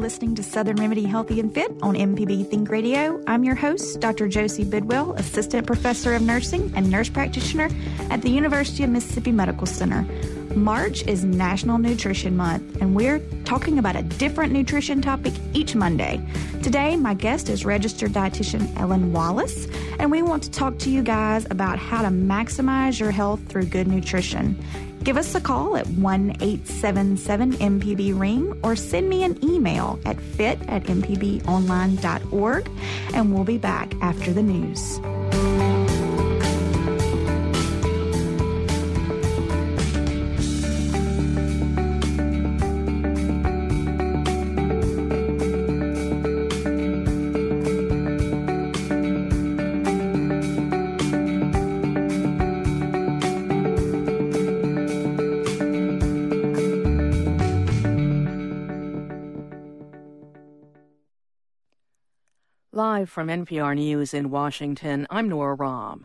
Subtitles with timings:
[0.00, 3.22] Listening to Southern Remedy Healthy and Fit on MPB Think Radio.
[3.26, 4.28] I'm your host, Dr.
[4.28, 7.68] Josie Bidwell, Assistant Professor of Nursing and Nurse Practitioner
[8.08, 10.06] at the University of Mississippi Medical Center.
[10.54, 16.18] March is National Nutrition Month, and we're talking about a different nutrition topic each Monday.
[16.62, 21.02] Today, my guest is registered dietitian Ellen Wallace, and we want to talk to you
[21.02, 24.58] guys about how to maximize your health through good nutrition.
[25.02, 30.20] Give us a call at 1 877 MPB Ring or send me an email at
[30.20, 32.70] fit at mpbonline.org,
[33.14, 35.00] and we'll be back after the news.
[63.00, 66.04] Live from NPR News in Washington, I'm Nora Raum.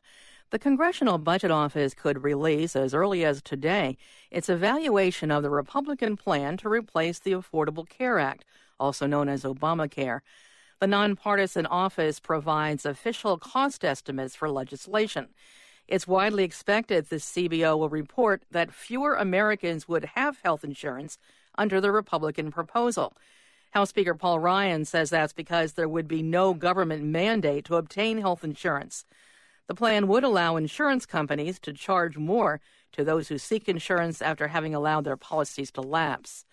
[0.51, 3.97] The Congressional Budget Office could release as early as today
[4.31, 8.45] its evaluation of the Republican plan to replace the Affordable Care Act,
[8.79, 10.21] also known as Obamacare.
[10.79, 15.27] The nonpartisan office provides official cost estimates for legislation.
[15.89, 21.17] It's widely expected the CBO will report that fewer Americans would have health insurance
[21.57, 23.17] under the Republican proposal.
[23.75, 28.19] House Speaker Paul Ryan says that's because there would be no government mandate to obtain
[28.19, 29.03] health insurance.
[29.67, 32.61] The plan would allow insurance companies to charge more
[32.93, 36.45] to those who seek insurance after having allowed their policies to lapse.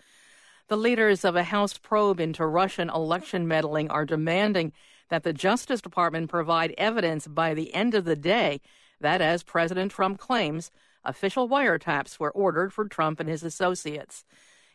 [0.66, 4.72] The leaders of a House probe into Russian election meddling are demanding
[5.08, 8.60] that the Justice Department provide evidence by the end of the day
[9.00, 10.72] that, as President Trump claims,
[11.04, 14.24] official wiretaps were ordered for Trump and his associates.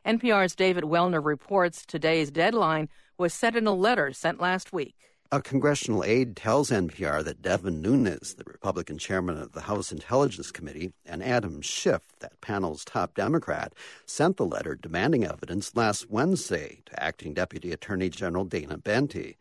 [0.07, 2.87] NPR's David Welna reports today's deadline
[3.17, 4.95] was set in a letter sent last week.
[5.33, 10.49] A congressional aide tells NPR that Devin Nunes, the Republican chairman of the House Intelligence
[10.49, 13.73] Committee, and Adam Schiff, that panel's top Democrat,
[14.05, 19.35] sent the letter demanding evidence last Wednesday to acting Deputy Attorney General Dana Boente.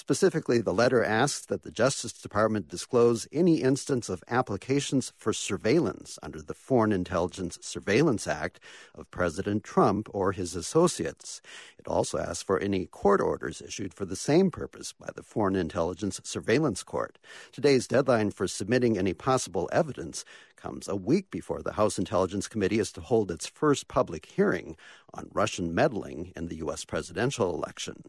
[0.00, 6.18] Specifically, the letter asks that the Justice Department disclose any instance of applications for surveillance
[6.22, 8.60] under the Foreign Intelligence Surveillance Act
[8.94, 11.42] of President Trump or his associates.
[11.78, 15.54] It also asks for any court orders issued for the same purpose by the Foreign
[15.54, 17.18] Intelligence Surveillance Court.
[17.52, 20.24] Today's deadline for submitting any possible evidence
[20.56, 24.78] comes a week before the House Intelligence Committee is to hold its first public hearing
[25.12, 26.86] on Russian meddling in the U.S.
[26.86, 28.04] presidential election.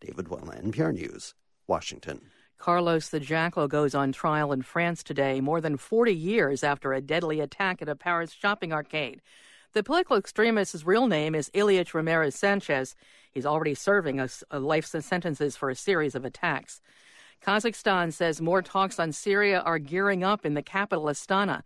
[0.00, 1.34] David Welna, NPR News,
[1.66, 2.30] Washington.
[2.58, 7.00] Carlos the Jackal goes on trial in France today, more than 40 years after a
[7.00, 9.20] deadly attack at a Paris shopping arcade.
[9.72, 12.94] The political extremist's real name is Ilyich Ramirez Sanchez.
[13.32, 16.80] He's already serving a, a life sentences for a series of attacks.
[17.44, 21.62] Kazakhstan says more talks on Syria are gearing up in the capital, Astana.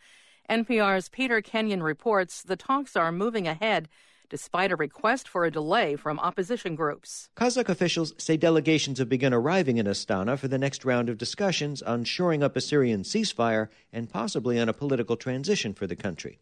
[0.49, 3.89] NPR's Peter Kenyon reports the talks are moving ahead
[4.29, 7.29] despite a request for a delay from opposition groups.
[7.37, 11.83] Kazakh officials say delegations have begun arriving in Astana for the next round of discussions
[11.83, 16.39] on shoring up a Syrian ceasefire and possibly on a political transition for the country.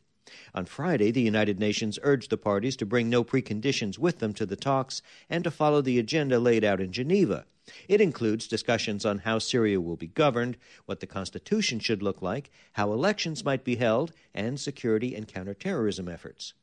[0.55, 4.45] On Friday, the United Nations urged the parties to bring no preconditions with them to
[4.45, 7.47] the talks and to follow the agenda laid out in Geneva.
[7.89, 12.51] It includes discussions on how Syria will be governed, what the constitution should look like,
[12.73, 16.55] how elections might be held, and security and counterterrorism efforts.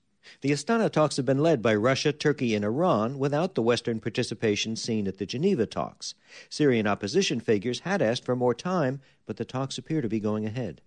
[0.41, 4.75] The Astana talks have been led by Russia, Turkey, and Iran without the Western participation
[4.75, 6.15] seen at the Geneva talks.
[6.50, 10.45] Syrian opposition figures had asked for more time, but the talks appear to be going
[10.45, 10.81] ahead.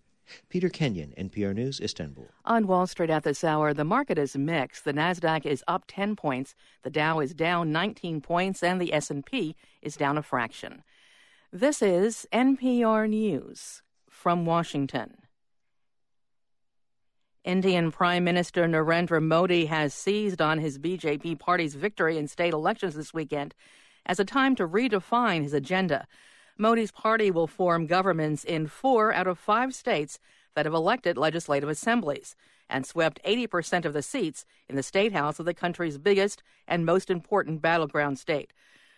[0.49, 2.29] Peter Kenyon, NPR News, Istanbul.
[2.45, 4.85] On Wall Street at this hour, the market is mixed.
[4.85, 9.55] The Nasdaq is up 10 points, the Dow is down 19 points, and the S&P
[9.83, 10.83] is down a fraction.
[11.53, 15.19] This is NPR News from Washington.
[17.47, 22.97] Indian Prime Minister Narendra Modi has seized on his BJP party's victory in state elections
[22.97, 23.55] this weekend
[24.05, 26.09] as a time to redefine his agenda.
[26.59, 30.19] Modi's party will form governments in four out of five states
[30.57, 32.35] that have elected legislative assemblies.
[32.69, 36.85] and swept 80% of the seats in the state house of the country's biggest and
[36.85, 38.53] most important battleground state.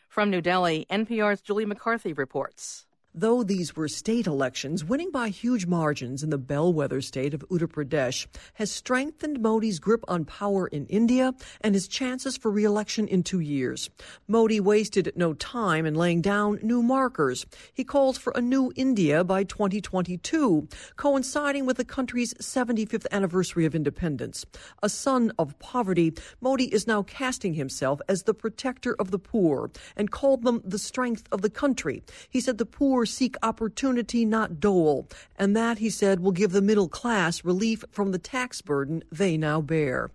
[0.09, 2.87] From New Delhi, NPR's Julie McCarthy reports.
[3.21, 7.67] Though these were state elections, winning by huge margins in the bellwether state of Uttar
[7.67, 13.25] Pradesh has strengthened Modi's grip on power in India and his chances for re-election in
[13.25, 13.91] two years.
[14.29, 17.45] Modi wasted no time in laying down new markers.
[17.75, 23.75] He called for a new India by 2022, coinciding with the country's 75th anniversary of
[23.75, 24.47] independence.
[24.81, 29.73] A son of poverty, Modi is now casting himself as the protector of the poor
[29.97, 32.05] and called them the strength of the country.
[32.31, 35.07] He said the poor seek opportunity, not dole.
[35.37, 39.37] And that, he said, will give the middle class relief from the tax burden they
[39.37, 40.11] now bear.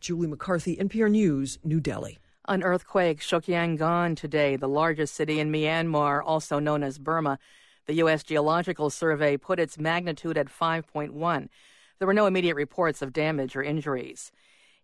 [0.00, 2.18] Julie McCarthy, NPR News, New Delhi.
[2.46, 7.38] An earthquake shook Yangon today, the largest city in Myanmar, also known as Burma.
[7.86, 8.22] The U.S.
[8.22, 11.48] Geological Survey put its magnitude at 5.1.
[11.98, 14.30] There were no immediate reports of damage or injuries.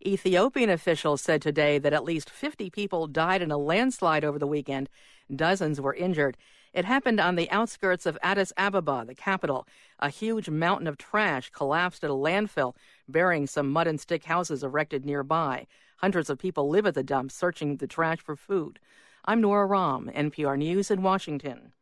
[0.06, 4.46] Ethiopian officials said today that at least 50 people died in a landslide over the
[4.46, 4.90] weekend.
[5.34, 6.36] Dozens were injured.
[6.74, 9.68] It happened on the outskirts of Addis Ababa, the capital.
[10.00, 12.74] A huge mountain of trash collapsed at a landfill,
[13.08, 15.68] burying some mud and stick houses erected nearby.
[15.98, 18.80] Hundreds of people live at the dump, searching the trash for food.
[19.24, 21.72] I'm Nora Raum, NPR News in Washington.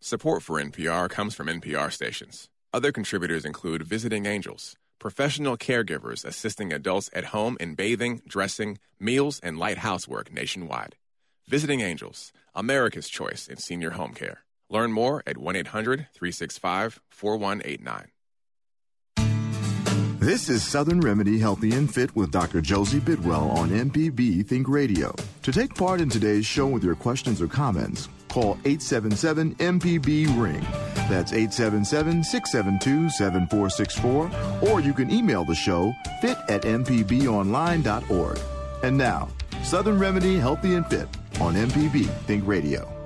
[0.00, 2.48] Support for NPR comes from NPR stations.
[2.72, 9.40] Other contributors include Visiting Angels, professional caregivers assisting adults at home in bathing, dressing, meals,
[9.42, 10.96] and light housework nationwide.
[11.48, 14.40] Visiting Angels, America's choice in senior home care.
[14.68, 18.08] Learn more at 1 800 365 4189.
[20.18, 22.60] This is Southern Remedy Healthy and Fit with Dr.
[22.60, 25.14] Josie Bidwell on MPB Think Radio.
[25.42, 30.66] To take part in today's show with your questions or comments, call 877 MPB Ring.
[31.08, 38.38] That's 877 672 7464, or you can email the show fit at mpbonline.org.
[38.82, 39.28] And now,
[39.62, 41.08] Southern Remedy Healthy and Fit
[41.40, 42.97] on MPB Think Radio.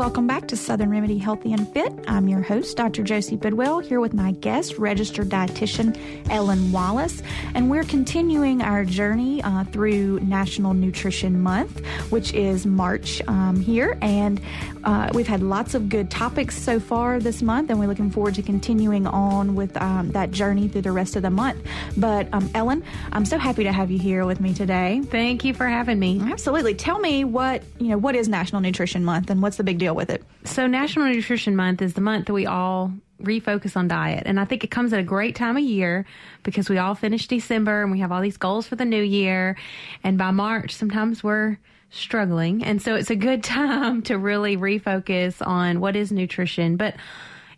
[0.00, 1.92] Welcome back to Southern Remedy Healthy and Fit.
[2.08, 3.02] I'm your host, Dr.
[3.02, 5.94] Josie Bidwell, here with my guest, registered dietitian
[6.30, 7.22] Ellen Wallace.
[7.54, 13.98] And we're continuing our journey uh, through National Nutrition Month, which is March um, here.
[14.00, 14.40] And
[14.84, 18.34] uh, we've had lots of good topics so far this month, and we're looking forward
[18.36, 21.62] to continuing on with um, that journey through the rest of the month.
[21.98, 22.82] But, um, Ellen,
[23.12, 25.02] I'm so happy to have you here with me today.
[25.04, 26.22] Thank you for having me.
[26.22, 26.74] Absolutely.
[26.74, 29.89] Tell me what, you know, what is National Nutrition Month and what's the big deal?
[29.90, 30.22] Deal with it?
[30.44, 32.92] So, National Nutrition Month is the month that we all
[33.22, 34.22] refocus on diet.
[34.26, 36.06] And I think it comes at a great time of year
[36.42, 39.56] because we all finish December and we have all these goals for the new year.
[40.02, 41.58] And by March, sometimes we're
[41.90, 42.64] struggling.
[42.64, 46.76] And so it's a good time to really refocus on what is nutrition.
[46.76, 46.94] But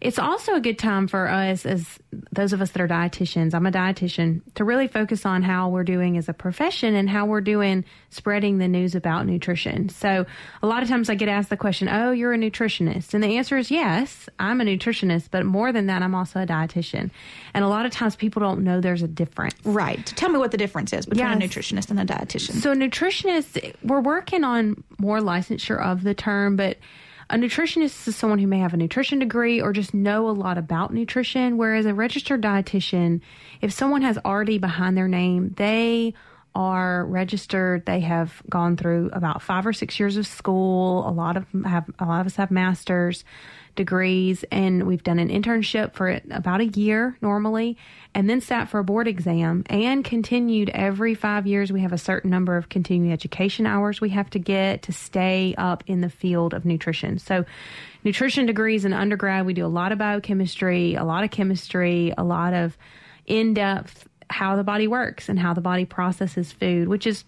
[0.02, 2.00] it's also a good time for us as
[2.32, 3.54] those of us that are dietitians.
[3.54, 7.24] I'm a dietitian to really focus on how we're doing as a profession and how
[7.24, 9.88] we're doing spreading the news about nutrition.
[9.90, 10.26] So
[10.60, 13.38] a lot of times I get asked the question, "Oh, you're a nutritionist." And the
[13.38, 17.10] answer is yes, I'm a nutritionist, but more than that, I'm also a dietitian.
[17.54, 19.54] And a lot of times people don't know there's a difference.
[19.62, 20.04] Right.
[20.04, 21.36] Tell me what the difference is between yes.
[21.36, 22.54] a nutritionist and a dietitian.
[22.54, 26.78] So nutritionist, we're working on more licensure of the term, but
[27.32, 30.58] a nutritionist is someone who may have a nutrition degree or just know a lot
[30.58, 33.22] about nutrition, whereas a registered dietitian,
[33.62, 36.12] if someone has RD behind their name, they
[36.54, 37.86] are registered.
[37.86, 41.08] They have gone through about five or six years of school.
[41.08, 43.24] A lot of have a lot of us have masters
[43.74, 47.76] degrees, and we've done an internship for about a year normally,
[48.14, 51.72] and then sat for a board exam and continued every five years.
[51.72, 55.54] We have a certain number of continuing education hours we have to get to stay
[55.56, 57.18] up in the field of nutrition.
[57.18, 57.44] So,
[58.04, 62.24] nutrition degrees in undergrad, we do a lot of biochemistry, a lot of chemistry, a
[62.24, 62.76] lot of
[63.26, 67.24] in depth how the body works and how the body processes food, which is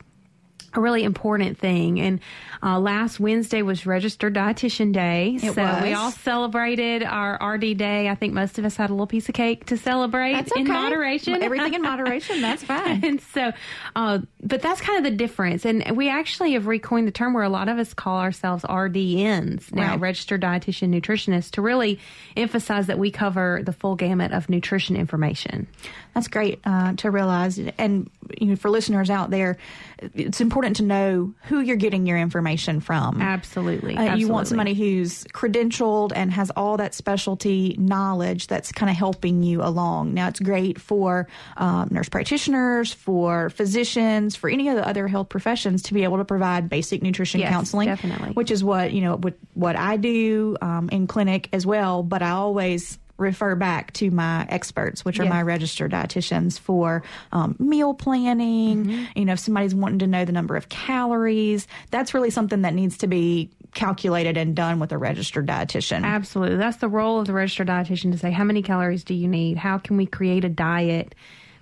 [0.75, 2.01] a really important thing.
[2.01, 2.21] And
[2.63, 5.39] uh, last Wednesday was Registered Dietitian Day.
[5.43, 5.83] It so was.
[5.83, 8.09] we all celebrated our RD Day.
[8.09, 10.63] I think most of us had a little piece of cake to celebrate that's okay.
[10.63, 11.43] in moderation.
[11.43, 13.05] Everything in moderation, that's fine.
[13.05, 13.53] and so,
[13.95, 15.65] uh, but that's kind of the difference.
[15.65, 19.73] And we actually have recoined the term where a lot of us call ourselves RDNs
[19.73, 20.01] now, right.
[20.01, 21.99] Registered Dietitian Nutritionists, to really
[22.37, 25.67] emphasize that we cover the full gamut of nutrition information.
[26.15, 27.59] That's great uh, to realize.
[27.79, 29.59] And you know, for listeners out there,
[29.99, 33.21] it's important to know who you're getting your information from.
[33.21, 33.97] Absolutely.
[33.97, 34.21] Uh, Absolutely.
[34.21, 39.43] You want somebody who's credentialed and has all that specialty knowledge that's kind of helping
[39.43, 40.15] you along.
[40.15, 45.29] Now, it's great for um, nurse practitioners, for physicians, for any of the other health
[45.29, 48.31] professions to be able to provide basic nutrition yes, counseling, definitely.
[48.31, 52.03] which is what you know what what I do um, in clinic as well.
[52.03, 55.31] But I always refer back to my experts, which are Yes.
[55.31, 57.03] my registered dietitians for
[57.33, 58.87] um, meal planning.
[58.87, 59.05] Mm-hmm.
[59.19, 62.75] You know, if somebody's wanting to know the number of calories, that's really something that
[62.75, 66.05] needs to be calculated and done with a registered dietitian.
[66.05, 66.57] Absolutely.
[66.57, 69.59] That's the role of the registered dietitian to say how many calories do you need?
[69.59, 71.15] How can we create a diet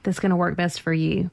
[0.02, 1.30] that's going to work best for you?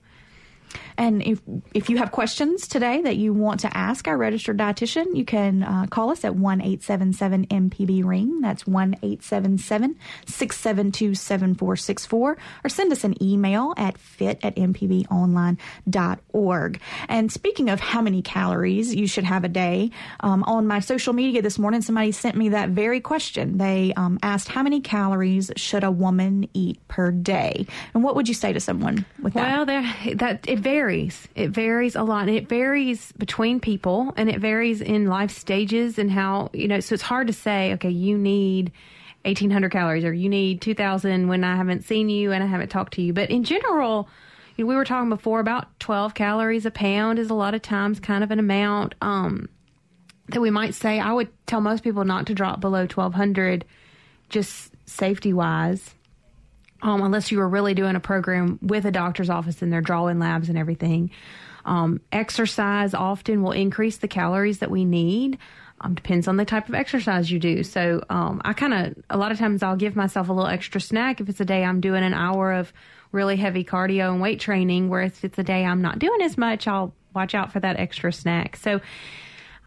[0.99, 1.41] And if
[1.73, 5.63] if you have questions today that you want to ask our registered dietitian, you can
[5.63, 8.41] uh, call us at one eight seven seven MPB ring.
[8.41, 9.95] That's one eight seven seven
[10.27, 14.57] six seven two seven four six four, or send us an email at fit at
[14.57, 16.81] mpbonline.org.
[17.07, 21.13] And speaking of how many calories you should have a day, um, on my social
[21.13, 23.57] media this morning, somebody sent me that very question.
[23.57, 28.27] They um, asked how many calories should a woman eat per day, and what would
[28.27, 29.67] you say to someone with that?
[29.69, 29.81] Well,
[30.17, 30.88] that it varies.
[31.35, 32.27] It varies a lot.
[32.27, 36.79] And it varies between people and it varies in life stages and how, you know,
[36.79, 38.71] so it's hard to say, okay, you need
[39.25, 42.93] 1800 calories or you need 2000 when I haven't seen you and I haven't talked
[42.93, 43.13] to you.
[43.13, 44.09] But in general,
[44.55, 47.61] you know, we were talking before about 12 calories a pound is a lot of
[47.61, 49.49] times kind of an amount um,
[50.29, 50.99] that we might say.
[50.99, 53.65] I would tell most people not to drop below 1200
[54.29, 55.95] just safety wise
[56.81, 60.19] um, unless you were really doing a program with a doctor's office and they're drawing
[60.19, 61.11] labs and everything.
[61.65, 65.37] Um, exercise often will increase the calories that we need.
[65.81, 67.63] Um, depends on the type of exercise you do.
[67.63, 70.81] So um, I kind of a lot of times I'll give myself a little extra
[70.81, 72.73] snack if it's a day I'm doing an hour of
[73.11, 74.89] really heavy cardio and weight training.
[74.89, 77.77] Whereas if it's a day I'm not doing as much, I'll watch out for that
[77.77, 78.57] extra snack.
[78.57, 78.81] So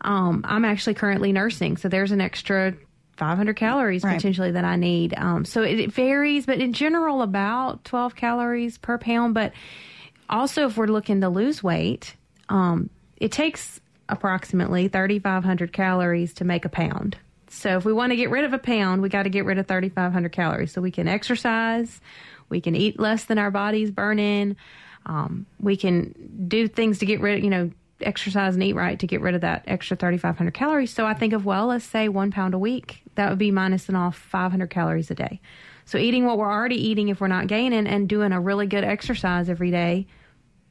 [0.03, 2.75] um, I'm actually currently nursing, so there's an extra
[3.17, 4.17] 500 calories Right.
[4.17, 5.15] potentially that I need.
[5.17, 9.35] Um, so it, it varies, but in general, about 12 calories per pound.
[9.35, 9.53] But
[10.29, 12.17] also, if we're looking to lose weight,
[12.49, 17.17] um, it takes approximately 3,500 calories to make a pound.
[17.49, 19.59] So if we want to get rid of a pound, we got to get rid
[19.59, 20.73] of 3,500 calories.
[20.73, 22.01] So we can exercise,
[22.49, 24.57] we can eat less than our bodies burn in,
[25.05, 26.15] um, we can
[26.49, 27.71] do things to get rid, of you know,
[28.05, 30.93] exercise and eat right to get rid of that extra 3,500 calories.
[30.93, 33.03] So I think of, well, let's say one pound a week.
[33.15, 35.41] That would be minusing off 500 calories a day.
[35.85, 38.85] So eating what we're already eating if we're not gaining and doing a really good
[38.85, 40.07] exercise every day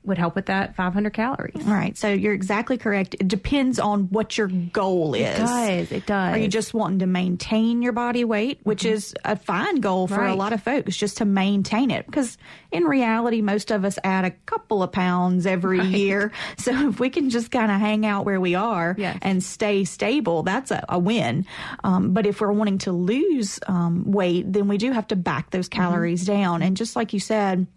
[0.04, 1.56] would help with that 500 calories.
[1.68, 1.96] All right.
[1.96, 3.16] So you're exactly correct.
[3.20, 5.22] It depends on what your goal is.
[5.22, 5.92] It does.
[5.92, 6.34] It does.
[6.36, 10.26] Are you just wanting to maintain your body weight, which is a fine goal for
[10.26, 12.08] a lot of folks, just to maintain it?
[12.08, 12.38] Because
[12.72, 16.32] in reality, most of us add a couple of pounds every year.
[16.58, 19.20] So if we can just kind of hang out where we are Yes.
[19.22, 21.46] and stay stable, that's a, a win.
[21.84, 25.52] Um, but if we're wanting to lose um, weight, then we do have to back
[25.52, 26.62] those calories down.
[26.64, 27.68] And just like you said,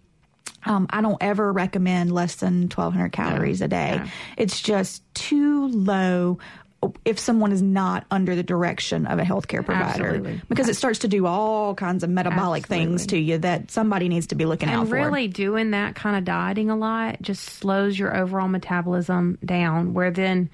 [0.66, 3.96] um, I don't ever recommend less than 1,200 calories a day.
[3.98, 4.10] no.
[4.36, 6.38] It's just too low
[7.04, 10.42] if someone is not under the direction of a healthcare provider Absolutely.
[10.50, 14.26] because it starts to do all kinds of metabolic things to you that somebody needs
[14.28, 14.96] to be looking out and for.
[14.96, 20.10] really doing that kind of dieting a lot just slows your overall metabolism down where
[20.10, 20.50] then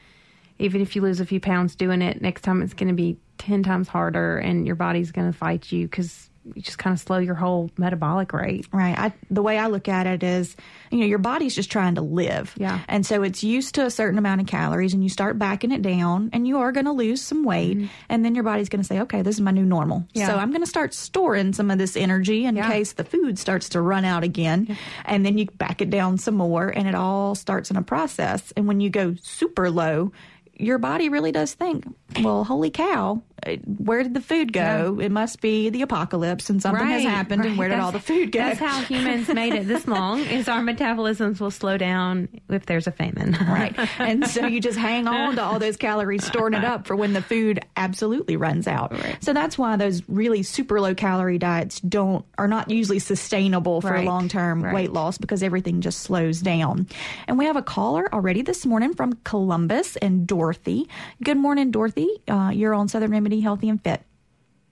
[0.61, 3.19] even if you lose a few pounds doing it next time it's going to be
[3.39, 7.01] 10 times harder and your body's going to fight you because you just kind of
[7.01, 8.99] slow your whole metabolic rate Right.
[8.99, 10.57] I, the way I look at it is,
[10.91, 12.55] you know, your body's just trying to live.
[12.57, 12.81] Yeah.
[12.89, 15.83] And so it's used to a certain amount of calories and you start backing it
[15.83, 17.91] down and you are going to lose some weight.
[18.09, 20.01] And then your body's going to say, okay, this is my new normal.
[20.01, 20.19] Mm-hmm.
[20.19, 20.27] Yeah.
[20.29, 22.71] So I'm going to start storing some of this energy in Yeah.
[22.71, 24.79] case the food starts to run out again.
[25.05, 28.53] And then you back it down some more and it all starts in a process.
[28.57, 30.13] And when you go super low,
[30.59, 31.87] your body really does think,
[32.23, 33.23] well, holy cow,
[33.67, 34.99] where did the food go?
[35.01, 37.43] It must be the apocalypse and something has Right, happened.
[37.43, 37.59] And right.
[37.59, 38.41] where did That's- all the food go?
[38.41, 40.21] That's how humans made it this long.
[40.21, 43.33] Is our metabolisms will slow down if there's a famine.
[43.49, 43.75] right.
[43.99, 47.13] And so you just hang on to all those calories, storing it up for when
[47.13, 48.93] the food absolutely runs out.
[49.21, 53.91] So that's why those really super low calorie diets don't are not usually sustainable for
[53.91, 54.07] Right.
[54.07, 54.75] long term Right.
[54.75, 56.87] weight loss because everything just slows down.
[57.27, 60.89] And we have a caller already this morning from Columbus and Dorothy.
[61.23, 62.09] Good morning, Dorothy.
[62.29, 64.03] Uh, you're on Southern Remedy Healthy and Fit.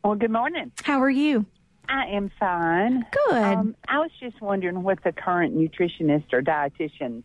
[0.03, 0.73] Well, good morning.
[0.83, 1.47] How are you?
[1.89, 3.07] I am fine.
[3.27, 3.43] Good.
[3.43, 7.23] Um, I was just wondering what the current nutritionist or dietitian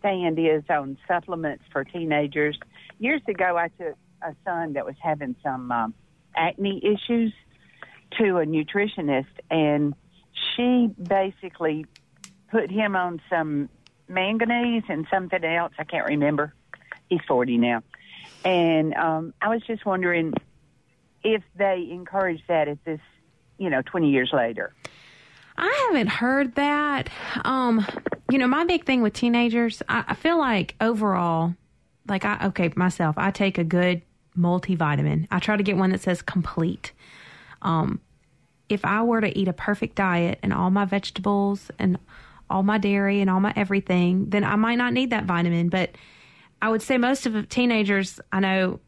[0.00, 2.58] stand is on supplements for teenagers.
[2.98, 5.94] Years ago, I took a son that was having some um,
[6.36, 7.32] acne issues
[8.18, 9.94] to a nutritionist, and
[10.32, 11.86] she basically
[12.50, 13.68] put him on some
[14.08, 15.72] manganese and something else.
[15.78, 16.54] I can't remember.
[17.08, 17.82] He's 40 now.
[18.48, 20.32] And um, I was just wondering
[21.22, 23.00] if they encourage that at this,
[23.58, 24.72] you know, 20 years later.
[25.58, 27.10] I haven't heard that.
[27.44, 27.86] Um,
[28.30, 31.56] you know, my big thing with teenagers, I, I feel like overall,
[32.08, 34.00] like I okay myself, I take a good
[34.34, 35.26] multivitamin.
[35.30, 36.92] I try to get one that says complete.
[37.60, 38.00] Um,
[38.70, 41.98] if I were to eat a perfect diet and all my vegetables and
[42.48, 45.68] all my dairy and all my everything, then I might not need that vitamin.
[45.68, 45.90] But
[46.60, 48.80] I would say most of teenagers, I know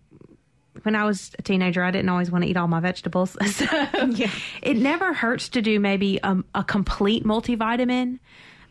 [0.82, 3.36] when I was a teenager, I didn't always want to eat all my vegetables.
[3.50, 3.64] So
[4.06, 4.30] yeah.
[4.62, 8.18] it never hurts to do maybe a, a, complete multivitamin,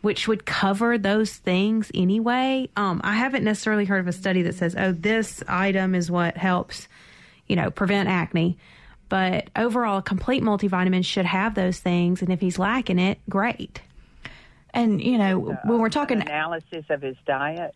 [0.00, 2.68] which would cover those things anyway.
[2.76, 6.36] Um, I haven't necessarily heard of a study that says, oh, this item is what
[6.36, 6.88] helps,
[7.46, 8.58] you know, prevent acne.
[9.08, 12.22] But overall, a complete multivitamin should have those things.
[12.22, 13.80] And if he's lacking it, great.
[14.72, 17.74] And, you know, when we're talking analysis of his diet,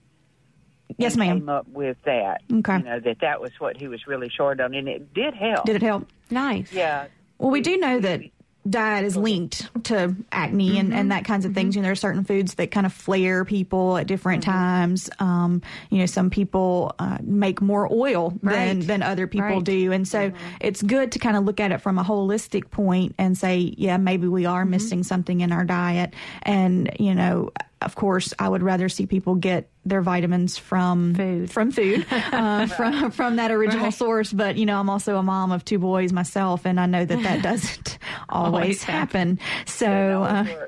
[0.96, 1.40] Yes, ma'am.
[1.40, 2.42] Came up with that.
[2.52, 2.78] Okay.
[2.78, 5.64] You know that that was what he was really short on, and it did help.
[5.64, 6.08] Did it help?
[6.30, 6.72] Nice.
[6.72, 7.06] Yeah.
[7.38, 8.22] Well, we do know that
[8.68, 10.78] diet is linked to acne mm-hmm.
[10.78, 11.56] and, and that kinds of mm-hmm.
[11.56, 11.76] things.
[11.76, 14.52] You know, there are certain foods that kind of flare people at different mm-hmm.
[14.52, 15.10] times.
[15.18, 18.68] Um, you know, some people uh, make more oil right.
[18.68, 19.64] than, than other people right.
[19.64, 19.92] do.
[19.92, 20.56] And so mm-hmm.
[20.60, 23.98] it's good to kind of look at it from a holistic point and say, yeah,
[23.98, 24.70] maybe we are mm-hmm.
[24.70, 26.14] missing something in our diet.
[26.42, 27.50] And, you know,
[27.84, 32.66] of course, I would rather see people get their vitamins from food, from food, uh,
[32.66, 33.94] from from that original right.
[33.94, 34.32] source.
[34.32, 37.22] But you know, I'm also a mom of two boys myself, and I know that
[37.22, 37.98] that doesn't
[38.28, 39.38] always, always happen.
[39.66, 40.66] So, uh,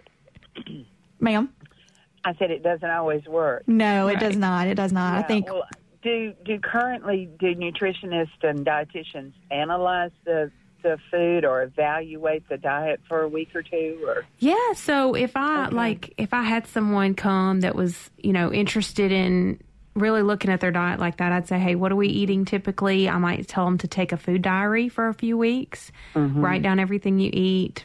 [1.20, 1.52] ma'am,
[2.24, 3.66] I said it doesn't always work.
[3.66, 4.16] No, right.
[4.16, 4.68] it does not.
[4.68, 5.14] It does not.
[5.14, 5.46] Yeah, I think.
[5.46, 5.68] Well,
[6.02, 10.50] do do currently do nutritionists and dietitians analyze the
[10.86, 15.36] the food or evaluate the diet for a week or two or yeah so if
[15.36, 15.74] i okay.
[15.74, 19.60] like if i had someone come that was you know interested in
[19.94, 23.08] really looking at their diet like that i'd say hey what are we eating typically
[23.08, 26.40] i might tell them to take a food diary for a few weeks mm-hmm.
[26.40, 27.84] write down everything you eat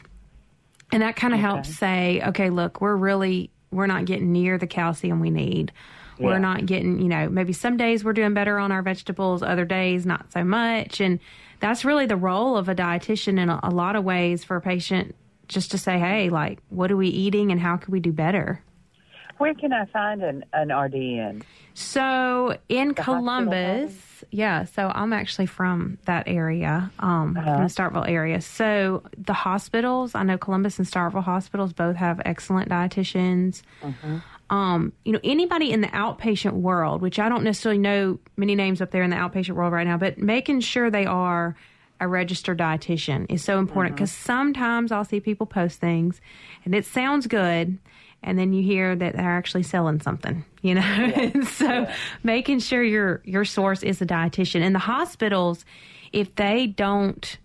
[0.92, 1.48] and that kind of okay.
[1.48, 5.72] helps say okay look we're really we're not getting near the calcium we need
[6.18, 6.26] yeah.
[6.26, 9.64] we're not getting you know maybe some days we're doing better on our vegetables other
[9.64, 11.18] days not so much and
[11.62, 14.60] that's really the role of a dietitian in a, a lot of ways for a
[14.60, 15.14] patient
[15.46, 18.60] just to say, hey, like, what are we eating and how can we do better?
[19.38, 21.42] Where can I find an, an RDN?
[21.74, 24.64] So in the Columbus, yeah.
[24.64, 27.54] So I'm actually from that area, um, uh-huh.
[27.54, 28.40] from the Starkville area.
[28.40, 33.62] So the hospitals, I know Columbus and Starkville hospitals both have excellent dietitians.
[33.82, 34.18] Uh-huh
[34.52, 38.82] um, you know, anybody in the outpatient world, which I don't necessarily know many names
[38.82, 41.56] up there in the outpatient world right now, but making sure they are
[42.00, 44.26] a registered dietitian is so important because mm-hmm.
[44.26, 46.20] sometimes I'll see people post things
[46.66, 47.78] and it sounds good.
[48.22, 50.80] And then you hear that they're actually selling something, you know.
[50.82, 51.44] Yeah.
[51.48, 51.94] so yeah.
[52.22, 54.60] making sure your your source is a dietitian.
[54.60, 55.64] And the hospitals,
[56.12, 57.38] if they don't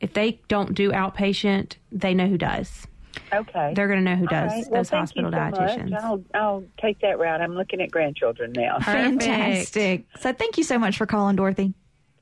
[0.00, 2.86] if they don't do outpatient, they know who does.
[3.32, 3.72] Okay.
[3.74, 4.64] They're going to know who does right.
[4.68, 5.94] well, those hospital so dietitians.
[5.94, 7.40] I'll, I'll take that route.
[7.40, 8.78] I'm looking at grandchildren now.
[8.80, 10.04] Fantastic.
[10.20, 11.74] So thank you so much for calling, Dorothy.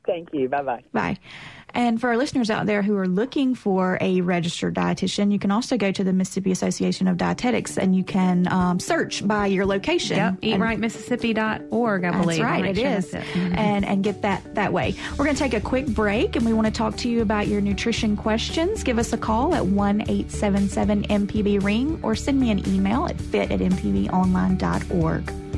[0.07, 0.49] Thank you.
[0.49, 0.85] Bye bye.
[0.93, 1.19] Bye.
[1.75, 5.51] And for our listeners out there who are looking for a registered dietitian, you can
[5.51, 9.67] also go to the Mississippi Association of Dietetics and you can um, search by your
[9.67, 10.17] location.
[10.17, 12.39] Yep, eatrightmississippi.org, I believe.
[12.39, 13.15] That's right, it sure is.
[13.15, 13.23] It.
[13.23, 13.55] Mm-hmm.
[13.55, 14.95] And, and get that that way.
[15.13, 17.49] We're going to take a quick break and we want to talk to you about
[17.49, 18.83] your nutrition questions.
[18.83, 23.21] Give us a call at 1 877 MPB Ring or send me an email at
[23.21, 25.50] fit at mpbonline.org.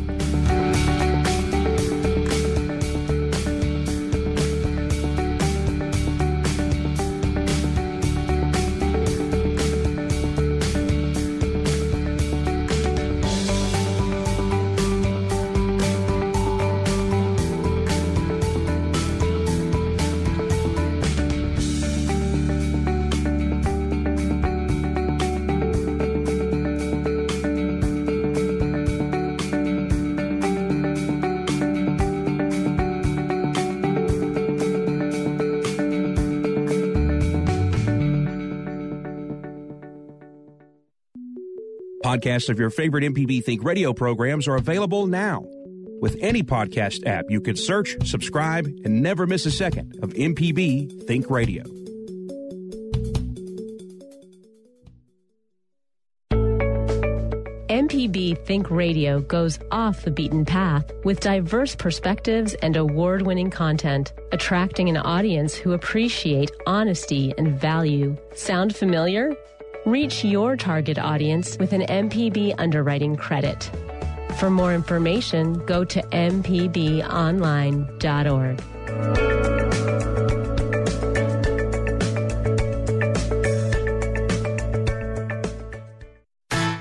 [42.22, 45.44] Podcasts of your favorite MPB Think radio programs are available now.
[46.00, 51.04] With any podcast app, you can search, subscribe, and never miss a second of MPB
[51.08, 51.64] Think Radio.
[57.68, 64.12] MPB Think Radio goes off the beaten path with diverse perspectives and award winning content,
[64.30, 68.16] attracting an audience who appreciate honesty and value.
[68.36, 69.34] Sound familiar?
[69.84, 73.68] Reach your target audience with an MPB underwriting credit.
[74.38, 77.02] For more information, go to mpbonline.org.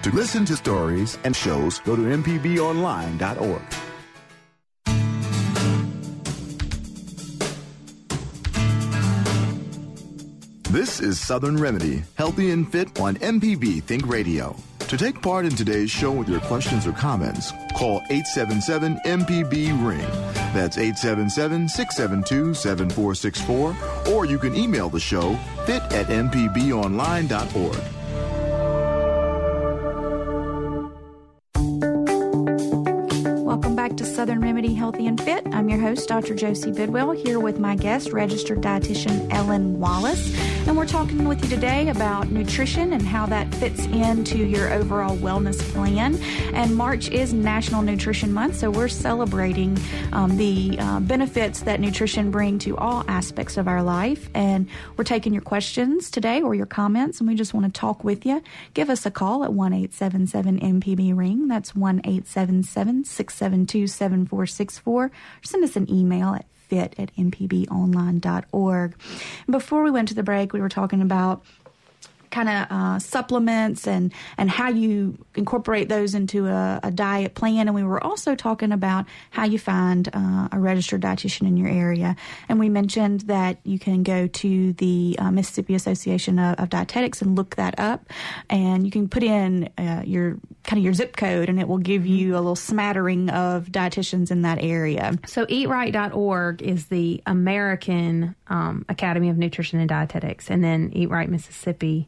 [0.03, 3.80] To listen to stories and shows, go to mpbonline.org.
[10.71, 14.55] This is Southern Remedy, healthy and fit on MPB Think Radio.
[14.87, 19.99] To take part in today's show with your questions or comments, call 877 MPB Ring.
[20.53, 27.77] That's 877 672 7464, or you can email the show fit at mpbonline.org.
[33.45, 35.45] Welcome back to Southern Remedy Healthy and Fit.
[35.61, 36.33] I'm your host, Dr.
[36.33, 40.35] Josie Bidwell, here with my guest, registered dietitian Ellen Wallace.
[40.67, 45.15] And we're talking with you today about nutrition and how that fits into your overall
[45.17, 46.15] wellness plan.
[46.55, 49.77] And March is National Nutrition Month, so we're celebrating
[50.13, 54.29] um, the uh, benefits that nutrition bring to all aspects of our life.
[54.33, 58.03] And we're taking your questions today or your comments, and we just want to talk
[58.03, 58.41] with you.
[58.73, 61.47] Give us a call at 1 877 MPB Ring.
[61.47, 65.11] That's 1 877 672 7464.
[65.51, 68.95] Send us an email at fit at mpbonline.org.
[69.49, 71.43] Before we went to the break, we were talking about
[72.31, 77.67] kind of uh, supplements and and how you incorporate those into a, a, diet plan.
[77.67, 81.69] And we were also talking about how you find uh, a registered dietitian in your
[81.69, 82.15] area.
[82.49, 87.21] And we mentioned that you can go to the uh, Mississippi Association of, of, Dietetics
[87.21, 88.09] and look that up,
[88.49, 91.77] and you can put in uh, your kind of your zip code, and it will
[91.77, 95.17] give you a little smattering of dietitians in that area.
[95.25, 101.29] So EatRight.org is the American um, Academy of Nutrition and Dietetics, and then Eat Right
[101.29, 102.07] Mississippi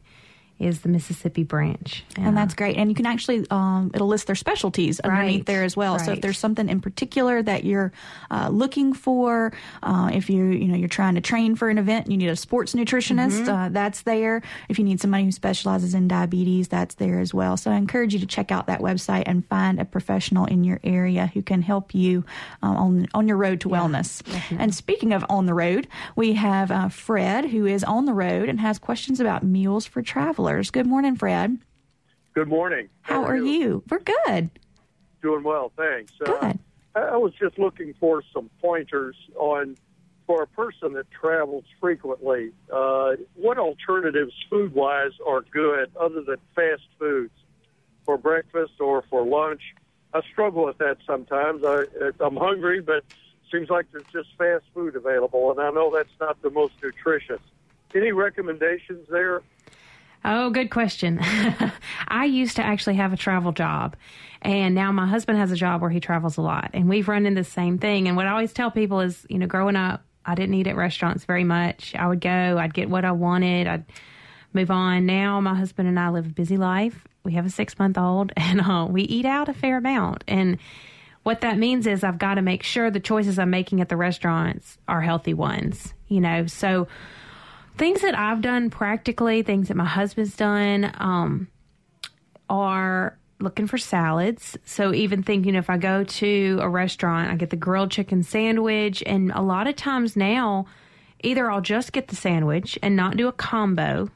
[0.58, 2.04] is the Mississippi branch.
[2.16, 2.28] Yeah.
[2.28, 2.76] And that's great.
[2.76, 5.46] And you can actually, um, it'll list their specialties underneath right.
[5.46, 5.96] there as well.
[5.96, 6.06] Right.
[6.06, 7.92] So if there's something in particular that you're
[8.30, 12.06] uh, looking for, uh, if you, you know, you're trying to train for an event
[12.06, 13.48] and you need a sports nutritionist, mm-hmm.
[13.48, 14.42] uh, that's there.
[14.68, 17.56] If you need somebody who specializes in diabetes, that's there as well.
[17.56, 20.80] So I encourage you to check out that website and find a professional in your
[20.84, 22.24] area who can help you
[22.62, 24.22] um, on, on your road to yeah, wellness.
[24.58, 28.48] And speaking of on the road, we have uh, Fred who is on the road
[28.48, 30.70] and has questions about meals for travel travelers.
[30.70, 31.58] Good morning, Fred.
[32.34, 32.88] Good morning.
[33.02, 33.46] How, How are, you?
[33.46, 33.82] you?
[33.88, 34.50] We're good.
[35.22, 36.12] Doing well, thanks.
[36.22, 36.58] Good.
[36.94, 39.76] Uh, I was just looking for some pointers on
[40.26, 42.50] for a person that travels frequently.
[42.72, 47.32] Uh, what alternatives, food wise, are good other than fast foods
[48.04, 49.60] for breakfast or for lunch?
[50.12, 51.62] I struggle with that sometimes.
[51.64, 51.84] I,
[52.20, 53.04] I'm hungry, but
[53.52, 57.40] seems like there's just fast food available, and I know that's not the most nutritious.
[57.94, 59.42] Any recommendations there?
[60.24, 61.20] Oh, good question.
[62.08, 63.94] I used to actually have a travel job,
[64.40, 67.26] and now my husband has a job where he travels a lot, and we've run
[67.26, 68.08] into the same thing.
[68.08, 70.76] And what I always tell people is, you know, growing up, I didn't eat at
[70.76, 71.94] restaurants very much.
[71.94, 73.84] I would go, I'd get what I wanted, I'd
[74.54, 75.04] move on.
[75.04, 77.06] Now my husband and I live a busy life.
[77.24, 80.24] We have a six month old, and uh, we eat out a fair amount.
[80.26, 80.56] And
[81.22, 83.96] what that means is I've got to make sure the choices I'm making at the
[83.96, 86.46] restaurants are healthy ones, you know.
[86.46, 86.86] So
[87.76, 91.48] things that I've done practically, things that my husband's done, um,
[92.48, 94.56] are looking for salads.
[94.64, 99.02] So even thinking if I go to a restaurant, I get the grilled chicken sandwich,
[99.06, 100.66] and a lot of times now,
[101.22, 104.10] either I'll just get the sandwich and not do a combo,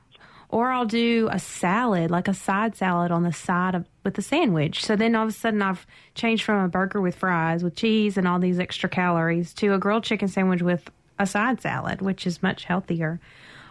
[0.50, 4.22] or I'll do a salad, like a side salad on the side of with the
[4.22, 4.82] sandwich.
[4.84, 8.16] So then all of a sudden I've changed from a burger with fries with cheese
[8.16, 12.26] and all these extra calories to a grilled chicken sandwich with a side salad, which
[12.26, 13.20] is much healthier.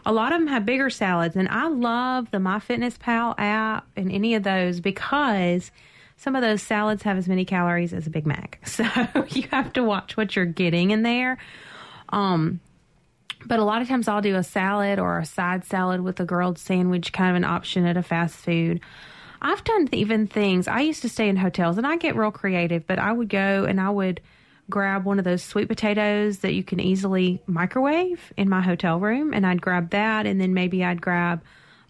[0.08, 4.36] A lot of them have bigger salads, and I love the MyFitnessPal app and any
[4.36, 5.70] of those because
[6.16, 8.62] some of those salads have as many calories as a Big Mac.
[8.66, 8.86] So
[9.32, 11.38] you have to watch what you're getting in there.
[12.08, 12.62] Um,
[13.46, 16.26] but a lot of times I'll do a salad or a side salad with a
[16.26, 18.80] grilled sandwich, kind of an option at a fast food.
[19.42, 20.70] I've done even things.
[20.70, 23.66] I used to stay in hotels and I get real creative, but I would go
[23.66, 24.22] and I would
[24.70, 29.34] grab one of those sweet potatoes that you can easily microwave in my hotel room,
[29.34, 31.42] and I'd grab that, and then maybe I'd grab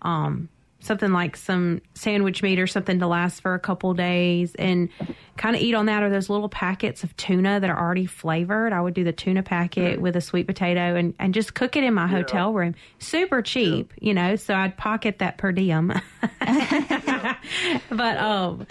[0.01, 4.89] um, something like some sandwich meat or something to last for a couple days, and
[5.37, 6.03] kind of eat on that.
[6.03, 8.73] Or those little packets of tuna that are already flavored.
[8.73, 10.01] I would do the tuna packet mm-hmm.
[10.01, 12.17] with a sweet potato and and just cook it in my yeah.
[12.17, 12.75] hotel room.
[12.99, 14.07] Super cheap, yeah.
[14.07, 14.35] you know.
[14.35, 15.87] So I'd pocket that per diem.
[17.89, 18.67] but um,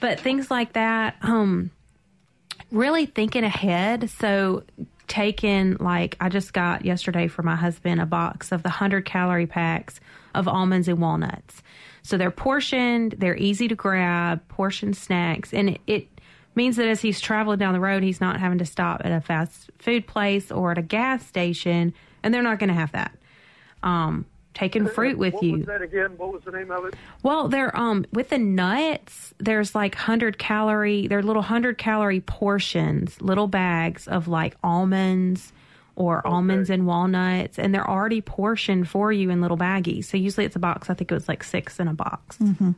[0.00, 1.16] but things like that.
[1.22, 1.70] Um
[2.70, 4.10] really thinking ahead.
[4.10, 4.64] So
[5.08, 9.46] taking like I just got yesterday for my husband a box of the 100 calorie
[9.46, 10.00] packs
[10.34, 11.62] of almonds and walnuts.
[12.02, 16.08] So they're portioned, they're easy to grab, portioned snacks and it, it
[16.54, 19.20] means that as he's traveling down the road, he's not having to stop at a
[19.20, 23.16] fast food place or at a gas station and they're not going to have that.
[23.82, 24.26] Um,
[24.56, 25.50] taking fruit with what you.
[25.52, 26.12] What was that again?
[26.16, 26.94] What was the name of it?
[27.22, 29.34] Well, they're um with the nuts.
[29.38, 31.06] There's like hundred calorie.
[31.06, 35.52] They're little hundred calorie portions, little bags of like almonds
[35.96, 36.28] or okay.
[36.28, 40.04] almonds and walnuts, and they're already portioned for you in little baggies.
[40.04, 40.90] So usually it's a box.
[40.90, 42.36] I think it was like six in a box.
[42.38, 42.72] Mm-hmm.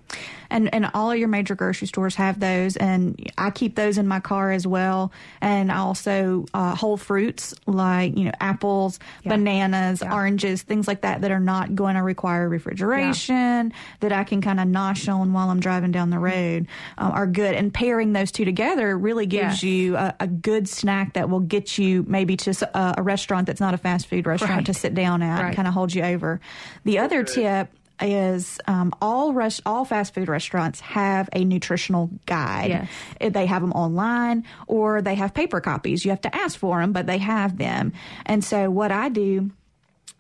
[0.51, 4.09] And and all of your major grocery stores have those, and I keep those in
[4.09, 5.13] my car as well.
[5.41, 9.31] And also uh, whole fruits like you know apples, yeah.
[9.31, 10.15] bananas, yeah.
[10.15, 13.77] oranges, things like that that are not going to require refrigeration yeah.
[14.01, 17.27] that I can kind of nosh on while I'm driving down the road uh, are
[17.27, 17.55] good.
[17.55, 19.63] And pairing those two together really gives yes.
[19.63, 23.61] you a, a, good snack that will get you maybe to a, a restaurant that's
[23.61, 24.67] not a fast food restaurant right.
[24.67, 25.47] to sit down at right.
[25.47, 26.41] and kind of hold you over.
[26.85, 27.69] The other tip
[28.01, 32.89] is um, all rest, all fast food restaurants have a nutritional guide.
[33.21, 33.33] Yes.
[33.33, 36.05] They have them online or they have paper copies.
[36.05, 37.93] You have to ask for them, but they have them.
[38.27, 39.51] And so what I do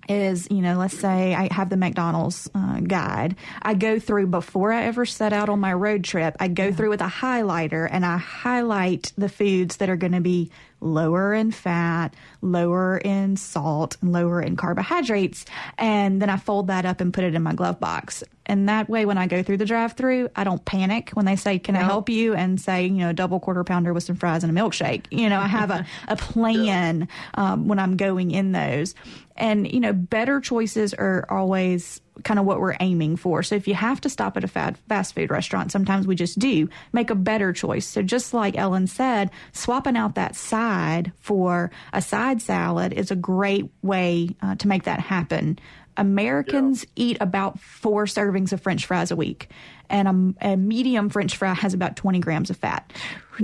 [0.08, 3.36] is, you know, let's say I have the McDonald's uh, guide.
[3.60, 6.34] I go through before I ever set out on my road trip.
[6.40, 6.72] I go yeah.
[6.72, 11.34] through with a highlighter and I highlight the foods that are going to be lower
[11.34, 15.44] in fat, lower in salt, and lower in carbohydrates.
[15.76, 18.22] And then I fold that up and put it in my glove box.
[18.48, 21.36] And that way, when I go through the drive through, I don't panic when they
[21.36, 21.80] say, Can no.
[21.80, 22.34] I help you?
[22.34, 25.06] And say, you know, double quarter pounder with some fries and a milkshake.
[25.10, 28.94] You know, I have a, a plan um, when I'm going in those.
[29.36, 33.42] And, you know, better choices are always kind of what we're aiming for.
[33.42, 36.68] So if you have to stop at a fast food restaurant, sometimes we just do
[36.92, 37.86] make a better choice.
[37.86, 43.16] So just like Ellen said, swapping out that side for a side salad is a
[43.16, 45.58] great way uh, to make that happen.
[45.98, 47.04] Americans yeah.
[47.04, 49.50] eat about four servings of French fries a week,
[49.90, 52.92] and a, a, medium French fry has about 20 grams of fat.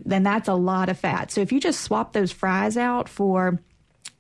[0.05, 1.31] Then that's a lot of fat.
[1.31, 3.61] So if you just swap those fries out for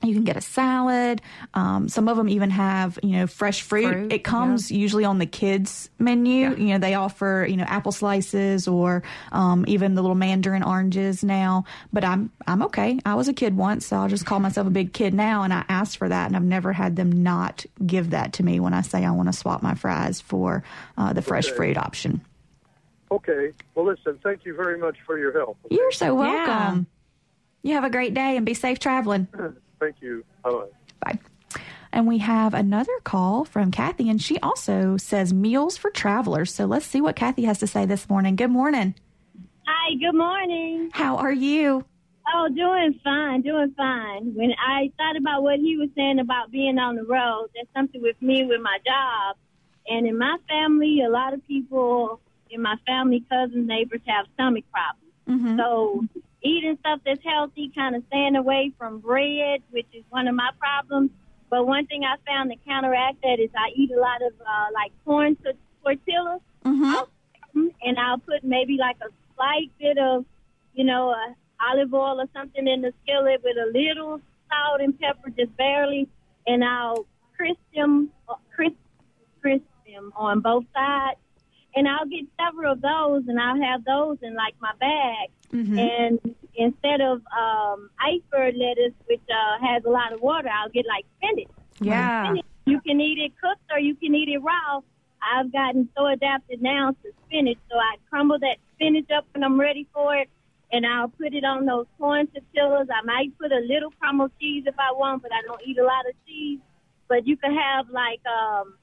[0.04, 1.20] you can get a salad.
[1.54, 3.92] Um, some of them even have, you know, fresh fruit.
[3.92, 4.78] fruit it comes yeah.
[4.78, 6.50] usually on the kids menu.
[6.50, 6.56] Yeah.
[6.56, 11.24] You know, they offer, you know, apple slices or um, even the little mandarin oranges
[11.24, 11.64] now.
[11.92, 12.98] But I'm I'm okay.
[13.04, 15.42] I was a kid once, so I'll just call myself a big kid now.
[15.42, 18.60] And I asked for that, and I've never had them not give that to me
[18.60, 20.64] when I say I want to swap my fries for
[20.96, 21.56] uh, the fresh okay.
[21.56, 22.20] fruit option.
[23.10, 23.52] Okay.
[23.74, 24.18] Well, listen.
[24.22, 25.58] Thank you very much for your help.
[25.66, 25.76] Okay?
[25.76, 26.86] You're so welcome.
[27.62, 27.70] Yeah.
[27.70, 29.28] You have a great day and be safe traveling.
[29.84, 30.24] Thank you.
[30.42, 30.66] Bye.
[31.00, 31.18] Bye.
[31.92, 36.52] And we have another call from Kathy, and she also says meals for travelers.
[36.52, 38.34] So let's see what Kathy has to say this morning.
[38.34, 38.94] Good morning.
[39.66, 40.90] Hi, good morning.
[40.92, 41.84] How are you?
[42.34, 44.34] Oh, doing fine, doing fine.
[44.34, 48.00] When I thought about what he was saying about being on the road, that's something
[48.00, 49.36] with me with my job.
[49.86, 52.20] And in my family, a lot of people
[52.50, 55.04] in my family, cousins, neighbors have stomach problems.
[55.28, 55.58] Mm-hmm.
[55.58, 60.34] So eating stuff that's healthy, kind of staying away from bread, which is one of
[60.34, 61.10] my problems.
[61.50, 64.66] But one thing I found to counteract that is I eat a lot of uh,
[64.72, 67.66] like corn to tortillas, mm-hmm.
[67.82, 70.24] and I'll put maybe like a slight bit of,
[70.74, 71.32] you know, uh,
[71.70, 76.08] olive oil or something in the skillet with a little salt and pepper, just barely,
[76.46, 78.76] and I'll crisp them, uh, crisp,
[79.40, 81.18] crisp them on both sides
[81.76, 85.28] and I'll get several of those, and I'll have those in like my bag.
[85.52, 85.78] Mm-hmm.
[85.78, 90.86] And instead of um, iceberg lettuce, which uh, has a lot of water, I'll get
[90.86, 91.48] like spinach.
[91.80, 94.80] Yeah, spinach, you can eat it cooked or you can eat it raw.
[95.22, 99.58] I've gotten so adapted now to spinach, so I crumble that spinach up when I'm
[99.58, 100.28] ready for it,
[100.70, 102.88] and I'll put it on those corn tortillas.
[102.94, 105.84] I might put a little crumble cheese if I want, but I don't eat a
[105.84, 106.60] lot of cheese.
[107.08, 108.74] But you can have like um,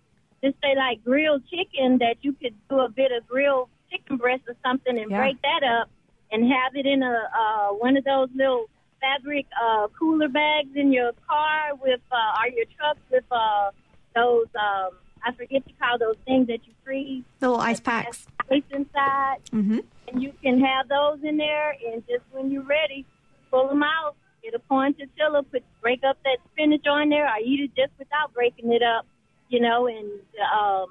[0.43, 4.43] just say like grilled chicken that you could do a bit of grilled chicken breast
[4.47, 5.17] or something and yeah.
[5.17, 5.89] break that up
[6.31, 8.65] and have it in a uh, one of those little
[8.99, 13.71] fabric uh, cooler bags in your car with uh, or your truck with uh,
[14.15, 14.91] those um,
[15.23, 17.23] I forget to call those things that you freeze.
[17.39, 18.25] The little ice packs.
[18.49, 19.37] Ice inside.
[19.51, 19.79] Mm-hmm.
[20.07, 23.05] And you can have those in there, and just when you're ready,
[23.51, 24.15] pull them out.
[24.43, 27.91] Get a corn tortilla, put break up that spinach on there, or eat it just
[27.99, 29.05] without breaking it up
[29.51, 30.09] you know, and
[30.57, 30.87] um,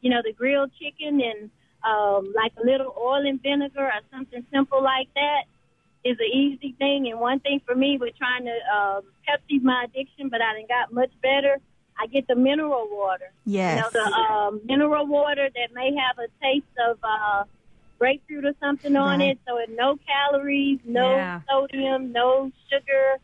[0.00, 1.50] you know the grilled chicken and
[1.84, 5.44] um, like a little oil and vinegar or something simple like that
[6.04, 7.08] is an easy thing.
[7.10, 10.68] And one thing for me with trying to um, Pepsi's my addiction, but I didn't
[10.68, 11.58] got much better.
[12.00, 13.32] I get the mineral water.
[13.44, 13.84] Yes.
[13.92, 17.42] You know, the um, mineral water that may have a taste of uh,
[17.98, 19.30] grapefruit or something on right.
[19.30, 19.38] it.
[19.46, 21.40] So it no calories, no yeah.
[21.48, 23.18] sodium, no sugar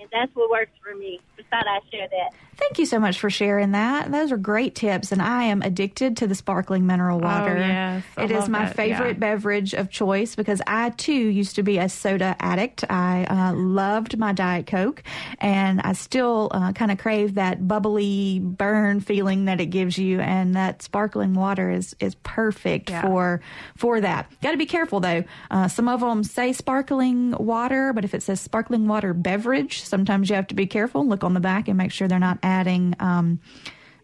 [0.00, 1.20] and that's what works for me.
[1.36, 2.30] Just thought I'd share that.
[2.60, 4.12] Thank you so much for sharing that.
[4.12, 7.56] Those are great tips, and I am addicted to the sparkling mineral water.
[7.56, 8.04] Oh, yes.
[8.18, 9.32] I it is my that, favorite yeah.
[9.32, 12.84] beverage of choice because I too used to be a soda addict.
[12.88, 15.02] I uh, loved my Diet Coke,
[15.38, 20.20] and I still uh, kind of crave that bubbly burn feeling that it gives you,
[20.20, 23.02] and that sparkling water is is perfect Yeah.
[23.02, 23.40] for
[23.76, 24.30] for that.
[24.42, 25.24] Got to be careful though.
[25.50, 30.28] Uh, some of them say sparkling water, but if it says sparkling water beverage, sometimes
[30.28, 31.06] you have to be careful.
[31.08, 32.94] Look on the back and make sure they're not adding.
[33.00, 33.40] Um,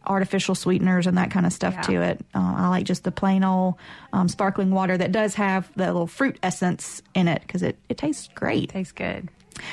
[0.08, 1.80] artificial sweeteners and that kind of stuff Yeah.
[1.80, 2.24] to it.
[2.32, 3.74] Uh, I like just the plain old
[4.12, 7.98] um, sparkling water that does have the little fruit essence in it because it, it
[7.98, 8.62] tastes great.
[8.62, 9.28] It Tastes good.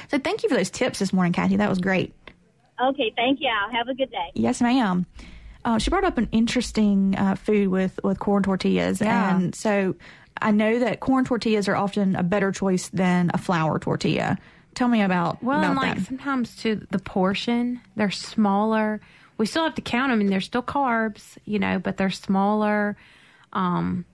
[0.10, 1.58] So thank you for those tips this morning, Kathy.
[1.58, 2.16] That was great.
[2.84, 3.52] Okay, thank you.
[3.74, 4.32] Have a good day.
[4.34, 5.06] Yes, ma'am.
[5.64, 9.02] Uh, she brought up an interesting uh, food with, with corn tortillas.
[9.02, 9.36] Yeah.
[9.38, 9.96] And so
[10.42, 14.40] I know that corn tortillas are often a better choice than a flour tortilla.
[14.76, 16.06] Tell me about, Well, about and like that.
[16.06, 19.02] sometimes too, the portion they're smaller.
[19.38, 22.96] We still have to count them, and they're still carbs, you know, but they're smaller.
[23.52, 24.06] Um,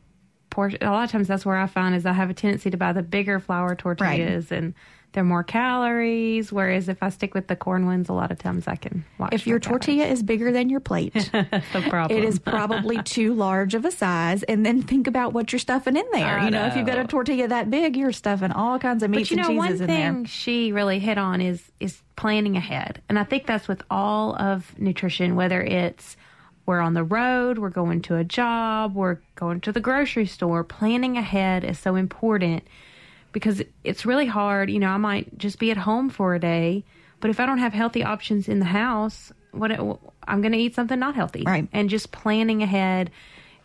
[0.50, 0.82] portion.
[0.84, 2.92] A lot of times, that's where I find is I have a tendency to buy
[2.94, 4.74] the bigger flour tortillas, and
[5.14, 6.52] they're more calories.
[6.52, 9.34] Whereas if I stick with the corn ones, a lot of times I can watch.
[9.34, 13.92] If your tortilla is bigger than your plate, it is probably too large of a
[13.92, 14.44] size.
[14.44, 16.40] And then think about what you're stuffing in there.
[16.40, 19.10] I you know, if you've got a tortilla that big, you're stuffing all kinds of
[19.10, 20.14] meats But you know, and one cheeses in there.
[20.14, 24.36] thing she really hit on is is planning ahead, and I think that's with all
[24.36, 25.36] of nutrition.
[25.36, 26.18] Whether it's
[26.66, 30.64] we're on the road, we're going to a job, we're going to the grocery store.
[30.64, 32.64] Planning ahead is so important
[33.32, 34.70] because it's really hard.
[34.70, 36.84] You know, I might just be at home for a day,
[37.20, 40.76] but if I don't have healthy options in the house, what I'm going to eat
[40.76, 41.44] something not healthy.
[41.46, 41.68] Right.
[41.72, 43.12] And just planning ahead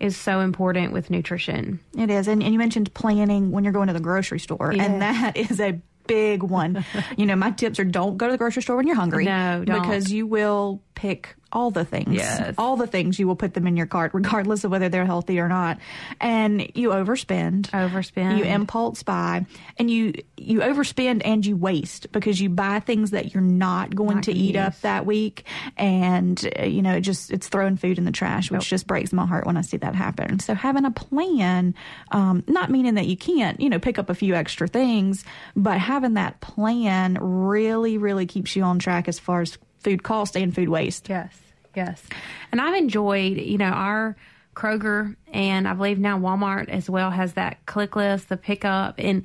[0.00, 1.81] is so important with nutrition.
[1.96, 2.29] It is.
[2.29, 5.61] And, and you mentioned planning when you're going to the grocery store, and that is
[5.61, 6.85] a big one.
[7.16, 9.24] you know, my tips are don't go to the grocery store when you're hungry.
[9.24, 9.83] No, don't.
[9.83, 12.14] Because you will pick all the things.
[12.14, 12.55] Yes.
[12.59, 15.38] All the things you will put them in your cart, regardless of whether they're healthy
[15.38, 15.79] or not.
[16.21, 17.71] And you overspend.
[17.71, 18.38] Overspend.
[18.38, 19.47] You impulse buy.
[19.79, 24.17] And you you overspend and you waste because you buy things that you're not going
[24.17, 25.45] Not to eat up that week.
[25.77, 29.12] And, uh, you know, it just it's throwing food in the trash, which just breaks
[29.12, 30.40] my heart when I see that happen.
[30.40, 31.75] So having a plan,
[32.11, 35.79] um, not meaning that you can't, you know, pick up a few extra things, but
[35.79, 40.53] having that plan really, really keeps you on track as far as food cost and
[40.55, 41.09] food waste.
[41.09, 41.37] Yes,
[41.77, 42.03] yes.
[42.51, 44.16] And I've enjoyed, you know, our
[44.57, 49.25] Kroger and I believe now Walmart as well has that click list, the pickup, and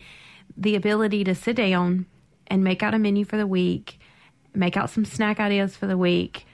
[0.58, 2.06] the ability to sit down
[2.48, 4.00] and make out a menu for the week,
[4.54, 6.46] make out some snack ideas for the week,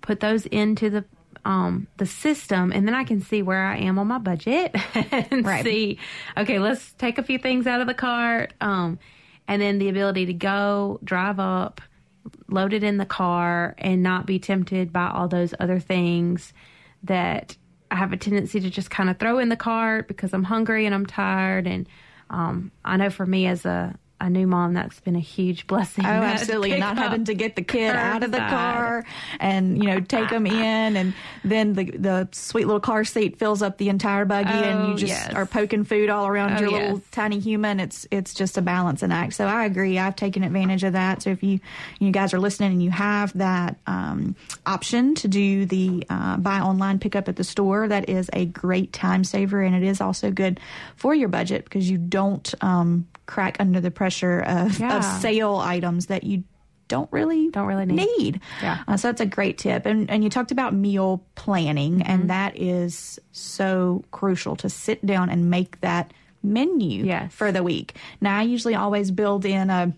[0.00, 1.04] put those into the
[1.44, 5.44] um, the system, and then I can see where I am on my budget and
[5.44, 5.64] Right.
[5.64, 5.98] see,
[6.36, 9.00] okay, let's take a few things out of the cart, um,
[9.48, 11.80] and then the ability to go drive up,
[12.48, 16.52] load it in the car, and not be tempted by all those other things
[17.02, 17.56] that
[17.90, 20.86] I have a tendency to just kind of throw in the cart because I'm hungry
[20.86, 21.66] and I'm tired.
[21.66, 21.88] And
[22.30, 26.04] um, I know for me as a a new mom, that's been a huge blessing.
[26.06, 26.78] Oh, absolutely.
[26.78, 29.04] Not having to get the kid out of the car
[29.40, 30.96] and, you know, take them in.
[30.96, 34.92] And then the the sweet little car seat fills up the entire buggy and you
[34.94, 35.34] Oh, just yes.
[35.34, 36.80] are poking food all around Oh, your yes.
[36.82, 37.80] little tiny human.
[37.80, 39.34] It's it's just a balancing act.
[39.34, 39.98] So I agree.
[39.98, 41.22] I've taken advantage of that.
[41.22, 41.58] So if you
[41.98, 46.60] you guys are listening and you have that um, option to do the uh, buy
[46.60, 49.62] online pickup at the store, that is a great time saver.
[49.62, 50.60] And it is also good
[50.96, 54.96] for your budget because you don't um, crack under the pressure of, Yeah.
[54.98, 56.44] of sale items that you
[56.88, 57.96] don't really Don't really need.
[58.18, 58.40] need.
[58.60, 58.82] Yeah.
[58.86, 59.86] Uh, so that's a great tip.
[59.86, 62.10] And and you talked about meal planning, Mm-hmm.
[62.10, 67.32] and that is so crucial to sit down and make that menu Yes.
[67.32, 67.94] for the week.
[68.20, 69.94] Now I usually always build in a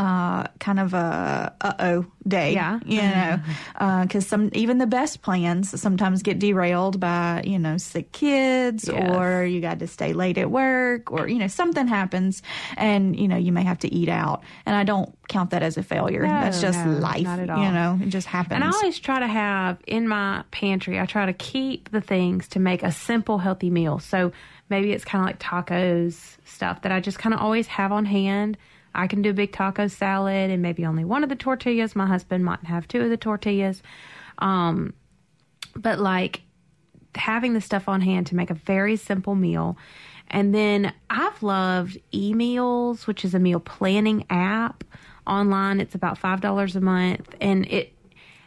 [0.00, 2.54] uh, kind of a uh oh day.
[2.54, 2.80] Yeah.
[2.86, 8.10] you know, because some even the best plans sometimes get derailed by you know sick
[8.12, 9.16] kids Yes.
[9.16, 12.42] or you got to stay late at work or you know something happens
[12.78, 14.42] and you know you may have to eat out.
[14.64, 16.22] And I don't count that as a failure.
[16.22, 17.22] No, That's just no, life.
[17.22, 17.62] not at all.
[17.62, 18.54] You know, it just happens.
[18.54, 22.48] And I always try to have in my pantry, I try to keep the things
[22.48, 23.98] to make a simple, healthy meal.
[23.98, 24.32] So
[24.70, 28.06] maybe it's kind of like tacos stuff that I just kind of always have on
[28.06, 28.56] hand.
[28.94, 31.94] I can do a big taco salad and maybe only one of the tortillas.
[31.94, 33.82] My husband might have two of the tortillas.
[34.38, 34.94] Um,
[35.74, 36.42] but like
[37.14, 39.76] having the stuff on hand to make a very simple meal.
[40.28, 44.84] And then I've loved eMeals, which is a meal planning app
[45.26, 45.80] online.
[45.80, 47.92] It's about five dollars a month, and it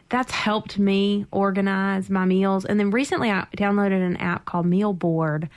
[0.09, 2.65] that's helped me organize my meals.
[2.65, 5.49] And then recently, I downloaded an app called Meal Board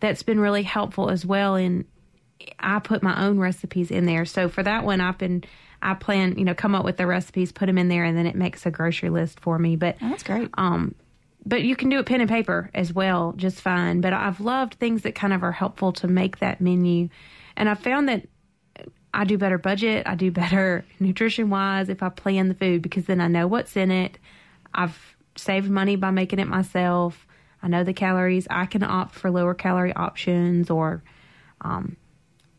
[0.00, 1.84] that's been really helpful as well in
[2.58, 4.24] I put my own recipes in there.
[4.24, 5.44] So for that one, I've been
[5.82, 8.26] I plan, you know, come up with the recipes, put them in there, and then
[8.26, 9.74] it makes a grocery list for me.
[9.76, 10.48] But oh, that's great.
[10.54, 10.94] Um,
[11.44, 14.00] but you can do it pen and paper as well, just fine.
[14.00, 17.08] But I've loved things that kind of are helpful to make that menu,
[17.56, 18.28] and I found that
[19.14, 23.06] I do better budget, I do better nutrition wise if I plan the food because
[23.06, 24.18] then I know what's in it.
[24.72, 27.26] I've saved money by making it myself.
[27.62, 28.46] I know the calories.
[28.50, 31.02] I can opt for lower calorie options or
[31.60, 31.96] um,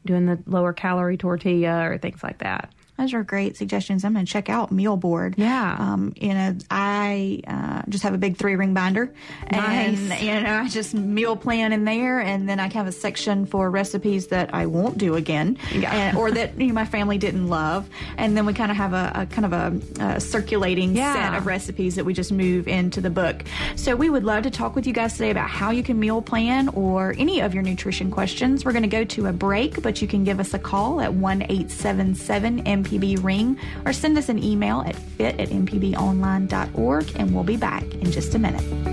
[0.05, 2.73] doing the lower calorie tortilla or things like that.
[2.97, 4.05] Those are great suggestions.
[4.05, 5.33] I'm going to check out Meal Board.
[5.37, 5.75] Yeah.
[5.79, 9.11] Um, you know, I uh, just have a big three ring binder.
[9.51, 9.97] Nice.
[10.11, 12.19] And, you know, I just meal plan in there.
[12.19, 15.91] And then I have a section for recipes that I won't do again Yeah.
[15.91, 17.89] and, or that you know, my family didn't love.
[18.17, 21.13] And then we kind of have a, a kind of a, a circulating Yeah.
[21.13, 23.43] set of recipes that we just move into the book.
[23.75, 26.21] So we would love to talk with you guys today about how you can meal
[26.21, 28.65] plan or any of your nutrition questions.
[28.65, 31.11] We're going to go to a break, but you can give us a call at
[31.13, 37.43] 1 877 MPB Ring or send us an email at fit at mpbonline.org, and we'll
[37.43, 38.92] be back in just a minute.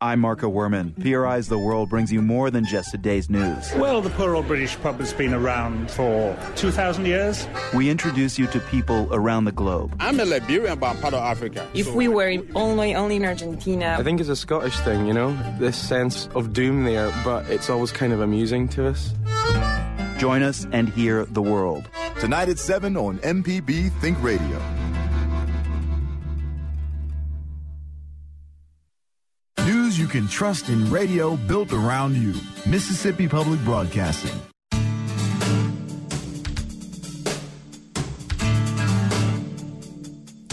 [0.00, 0.94] I'm Marco Werman.
[1.00, 3.72] PRI's The World brings you more than just today's news.
[3.74, 7.48] Well, the poor old British pub has been around for 2,000 years.
[7.74, 9.96] We introduce you to people around the globe.
[9.98, 11.66] I'm a Liberian, but I'm part of Africa.
[11.74, 15.14] If we were in, only only in Argentina, I think it's a Scottish thing, you
[15.14, 19.12] know, this sense of doom there, but it's always kind of amusing to us.
[20.18, 21.88] Join us and hear the world.
[22.20, 24.77] Tonight at 7 on MPB Think Radio.
[30.08, 32.34] Can trust in radio built around you.
[32.66, 34.34] Mississippi Public Broadcasting.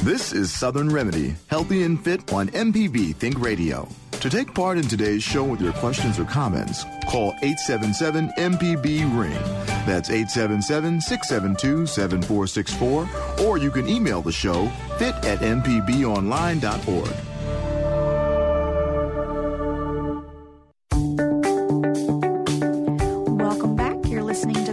[0.03, 3.87] This is Southern Remedy, healthy and fit on MPB Think Radio.
[4.11, 9.33] To take part in today's show with your questions or comments, call 877 MPB Ring.
[9.85, 17.34] That's 877 672 7464, or you can email the show fit at mpbonline.org.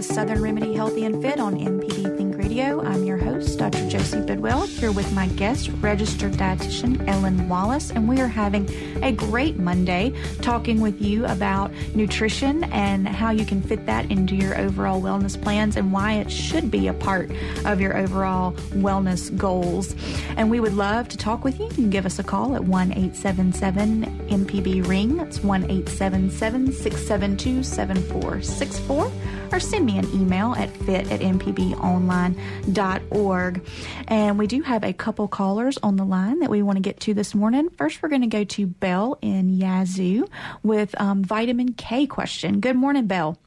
[0.03, 2.83] Southern Remedy Healthy and Fit on MPB Think Radio.
[2.83, 3.87] I'm your host, Dr.
[3.89, 8.69] Josie Bidwell, here with my guest, registered dietitian Ellen Wallace, and we are having
[9.01, 14.35] a great Monday talking with you about nutrition and how you can fit that into
[14.35, 17.31] your overall wellness plans and why it should be a part
[17.63, 19.95] of your overall wellness goals.
[20.35, 21.67] And we would love to talk with you.
[21.67, 25.15] You can give us a call at 1 877 MPB Ring.
[25.15, 29.11] That's 1 877 672 7464
[29.53, 33.67] or send me an email at fit at mpbonline.org.
[34.07, 36.99] And we do have a couple callers on the line that we want to get
[37.01, 37.69] to this morning.
[37.69, 40.25] First, we're going to go to Belle in Yazoo
[40.63, 42.61] with um, vitamin K question.
[42.61, 43.37] Good morning, Belle.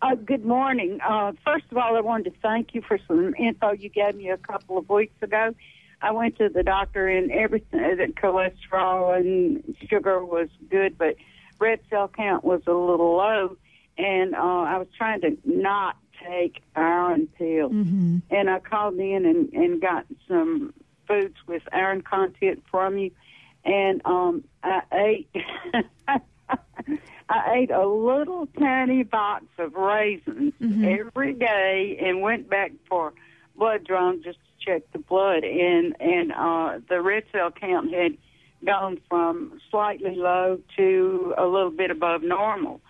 [0.00, 1.00] Uh, good morning.
[1.04, 4.30] Uh, first of all, I wanted to thank you for some info you gave me
[4.30, 5.52] a couple of weeks ago.
[6.00, 11.16] I went to the doctor and everything, the cholesterol and sugar was good, but
[11.58, 13.56] red cell count was a little low.
[13.98, 15.96] And uh, I was trying to not
[16.28, 17.72] take iron pills.
[17.72, 18.18] Mm-hmm.
[18.30, 20.74] And I called in and, and got some
[21.06, 23.10] foods with iron content from you.
[23.64, 25.28] And um, I ate.
[27.28, 30.84] I ate a little tiny box of raisins Mm-hmm.
[30.84, 33.12] every day and went back for
[33.56, 38.16] blood drawn just to check the blood and and uh the red cell count had
[38.64, 42.80] gone from slightly low to a little bit above normal.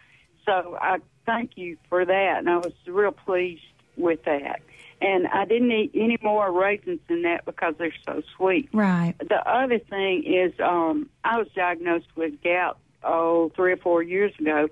[0.47, 3.63] So I thank you for that and I was real pleased
[3.97, 4.61] with that.
[5.01, 8.71] And I didn't eat any more raisins than that because they're so sweet.
[8.73, 9.15] Right.
[9.19, 14.33] The other thing is, um, I was diagnosed with gout oh three or four years
[14.41, 14.69] ago,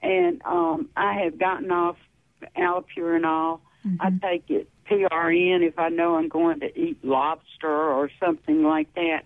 [0.00, 1.96] and um, I have gotten off
[2.56, 3.60] allopurinol.
[4.00, 8.92] I take it PRN if I know I'm going to eat lobster or something like
[8.94, 9.24] that.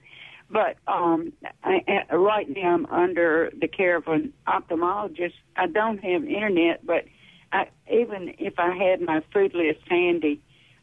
[0.50, 1.32] But um,
[1.62, 5.34] I, right now I'm under the care of an ophthalmologist.
[5.56, 7.04] I don't have internet, but
[7.52, 10.40] I, even if I had my food list handy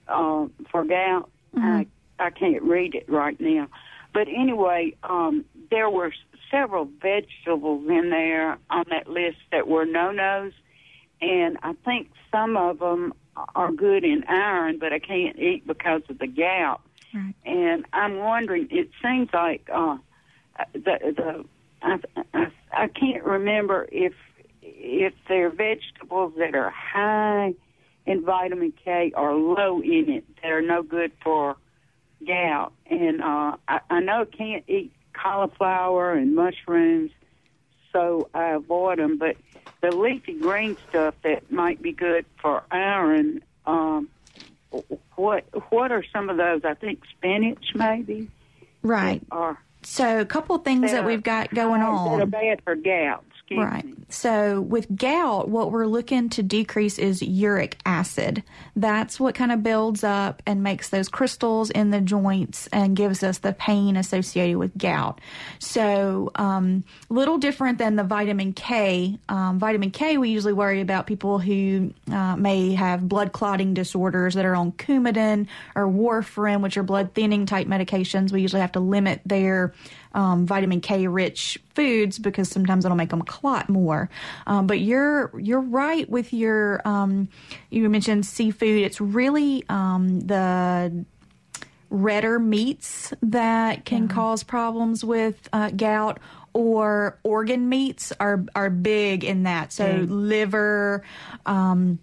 [0.07, 1.29] uh, for gout.
[1.57, 1.87] I
[2.19, 3.67] I can't read it right now,
[4.13, 6.13] but anyway, um, there were
[6.51, 10.53] several vegetables in there on that list that were no nos,
[11.21, 13.13] and I think some of them
[13.55, 16.81] are good in iron, but I can't eat because of the gout.
[17.15, 17.35] Right.
[17.45, 18.67] And I'm wondering.
[18.71, 19.97] It seems like uh,
[20.73, 21.45] the the
[21.81, 21.99] I,
[22.33, 24.13] I I can't remember if
[24.61, 27.53] if they're vegetables that are high
[28.05, 31.55] in vitamin K or low in it that are no good for
[32.27, 32.73] gout.
[32.89, 37.11] And uh, I, I know can't eat cauliflower and mushrooms,
[37.93, 39.17] so I avoid them.
[39.17, 39.37] But
[39.81, 43.41] the leafy green stuff that might be good for iron.
[43.65, 44.09] Um,
[45.15, 46.61] what what are some of those?
[46.63, 48.29] I think spinach, maybe.
[48.81, 49.21] Right.
[49.31, 52.21] Or So, a couple things that we've got going that on.
[52.21, 53.23] are bad for gout.
[53.51, 53.85] Right.
[54.09, 58.43] So with gout, what we're looking to decrease is uric acid.
[58.75, 63.21] That's what kind of builds up and makes those crystals in the joints and gives
[63.21, 65.21] us the pain associated with gout.
[65.59, 69.19] So, um, little different than the vitamin K.
[69.29, 74.33] Um, vitamin K, we usually worry about people who uh, may have blood clotting disorders
[74.33, 78.31] that are on Coumadin or warfarin, which are blood thinning type medications.
[78.31, 79.73] We usually have to limit their
[80.15, 84.09] um, vitamin K rich foods because sometimes it'll make them clot more.
[84.47, 87.29] Um, but you're you're right with your um,
[87.69, 88.81] you mentioned seafood.
[88.81, 91.05] It's really um, the
[91.89, 96.19] redder meats that can cause problems with uh, gout.
[96.53, 99.73] Or organ meats are are big in that.
[99.73, 100.09] So Big.
[100.09, 101.03] liver,
[101.45, 101.99] um,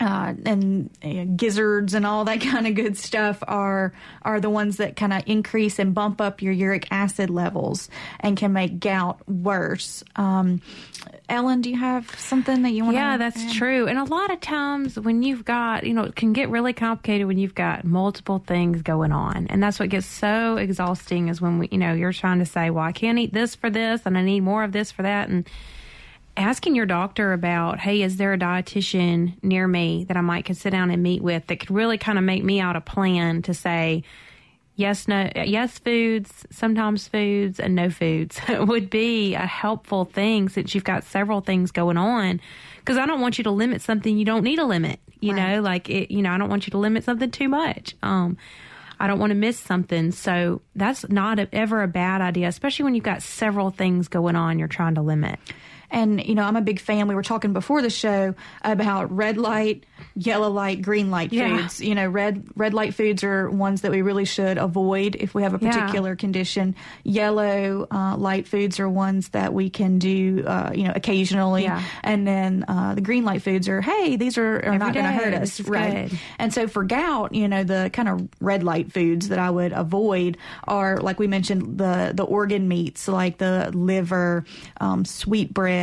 [0.00, 3.92] uh, and uh, gizzards and all that kind of good stuff are
[4.22, 7.88] are the ones that kind of increase and bump up your uric acid levels
[8.20, 10.02] and can make gout worse.
[10.16, 10.60] Um,
[11.28, 12.96] Ellen, do you have something that you want?
[12.96, 13.12] To add?
[13.12, 13.86] Yeah, that's true.
[13.86, 17.26] And a lot of times when you've got, you know, it can get really complicated
[17.26, 19.46] when you've got multiple things going on.
[19.48, 22.70] And that's what gets so exhausting is when we, you know, you're trying to say,
[22.70, 25.28] well, I can't eat this for this and I need more of this for that.
[25.28, 25.48] And
[26.36, 30.56] asking your doctor about, hey, is there a dietitian near me that I might could
[30.56, 33.42] sit down and meet with that could really kind of make me out a plan
[33.42, 34.02] to say,
[34.76, 40.74] yes, no, yes, foods, sometimes foods, and no foods would be a helpful thing since
[40.74, 42.40] you've got several things going on.
[42.80, 45.00] Because I don't want you to limit something you don't need to limit.
[45.20, 46.10] You know, like it.
[46.10, 47.94] You know, I don't want you to limit something too much.
[48.02, 48.36] Um,
[49.00, 50.10] I don't want to miss something.
[50.10, 54.36] So that's not a, ever a bad idea, especially when you've got several things going
[54.36, 55.38] on you're trying to limit.
[55.94, 57.06] And you know, I'm a big fan.
[57.08, 59.86] We were talking before the show about red light,
[60.16, 61.56] yellow light, green light Yeah.
[61.56, 61.80] foods.
[61.80, 65.42] You know, red red light foods are ones that we really should avoid if we
[65.44, 65.70] have a Yeah.
[65.72, 66.74] particular condition.
[67.04, 71.62] Yellow uh, light foods are ones that we can do, uh, you know, occasionally.
[71.62, 71.80] Yeah.
[72.02, 75.06] And then uh, the green light foods are, hey, these are, are Every not going
[75.06, 76.10] to hurt us, right?
[76.10, 76.18] good.
[76.40, 79.72] And so for gout, you know, the kind of red light foods that I would
[79.72, 84.44] avoid are, like we mentioned, the the organ meats, like the liver,
[84.80, 85.04] um,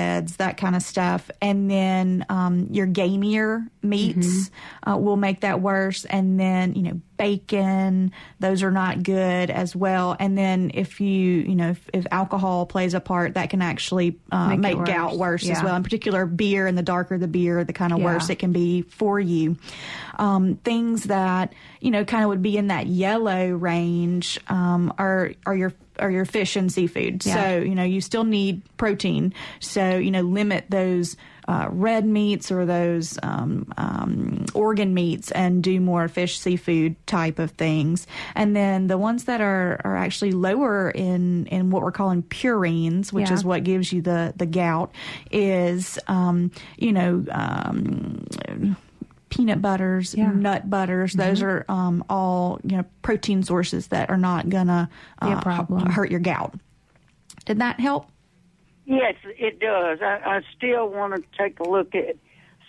[0.02, 4.52] sweetbreads, that kind of stuff, and then um, your gamier meats
[4.88, 6.06] uh, will make that worse.
[6.06, 10.16] And then you know bacon, those are not good as well.
[10.20, 14.18] And then if you you know if, if alcohol plays a part, that can actually
[14.32, 14.88] uh, Make make, worse.
[14.88, 15.76] gout worse as well.
[15.76, 18.06] In particular, beer and the darker the beer, the kind of Yeah.
[18.06, 19.58] worse it can be for you.
[20.18, 25.34] Um, things that you know kind of would be in that yellow range um, are
[25.46, 27.24] are your are your fish and seafood.
[27.26, 27.36] Yeah.
[27.36, 29.34] So you know you still need protein.
[29.60, 31.16] So you know limit those.
[31.48, 37.40] Uh, red meats or those um, um, organ meats and do more fish seafood type
[37.40, 41.92] of things and then the ones that are, are actually lower in, in what we're
[41.92, 43.34] calling purines which Yeah.
[43.34, 44.92] is what gives you the, the gout
[45.32, 48.24] is um, you know um,
[49.30, 50.32] peanut butters, Yeah.
[50.32, 51.14] nut butters.
[51.14, 51.46] Those Mhm.
[51.46, 54.90] are um, all you know protein sources that are not gonna
[55.22, 56.54] uh, hurt your gout.
[57.46, 58.08] Did that help?
[58.92, 60.00] Yes, it does.
[60.02, 62.18] I, I still want to take a look at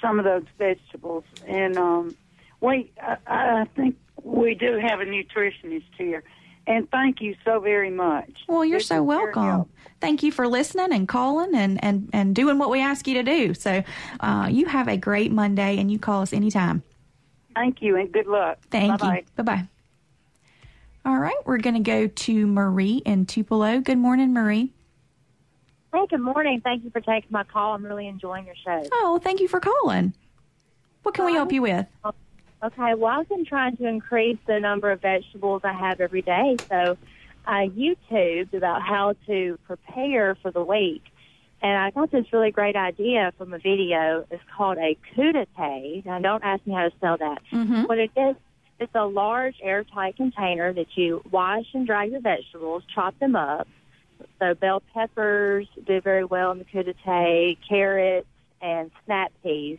[0.00, 2.16] some of those vegetables, and um,
[2.60, 2.92] we.
[3.02, 6.22] I, I think we do have a nutritionist here,
[6.68, 8.30] and thank you so very much.
[8.46, 9.66] Well, you're This so welcome.
[10.00, 13.24] Thank you for listening and calling and, and, and doing what we ask you to
[13.24, 13.54] do.
[13.54, 13.82] So
[14.20, 16.84] uh, you have a great Monday and you call us anytime.
[17.56, 18.58] Thank you, and good luck.
[18.70, 19.16] Thank Bye-bye.
[19.16, 19.22] you.
[19.36, 19.68] Bye bye.
[21.04, 23.80] All right, we're going to go to Marie in Tupelo.
[23.80, 24.72] Good morning, Marie.
[25.92, 26.60] Hey, good morning.
[26.62, 27.74] Thank you for taking my call.
[27.74, 28.82] I'm really enjoying your show.
[28.92, 30.14] Oh, thank you for calling.
[31.02, 31.86] What can we help you with?
[32.62, 36.56] Okay, well, I've been trying to increase the number of vegetables I have every day.
[36.70, 36.96] So
[37.46, 41.02] I YouTubed about how to prepare for the week.
[41.64, 44.24] and I got this really great idea from a video.
[44.32, 46.04] It's called a crudité.
[46.04, 47.40] Now, don't ask me how to spell that.
[47.52, 47.86] Mhm.
[47.88, 48.34] What it is,
[48.80, 53.68] it's a large airtight container that you wash and dry your vegetables, chop them up.
[54.38, 58.26] So bell peppers do very well in the crudité, carrots,
[58.60, 59.78] and snap peas.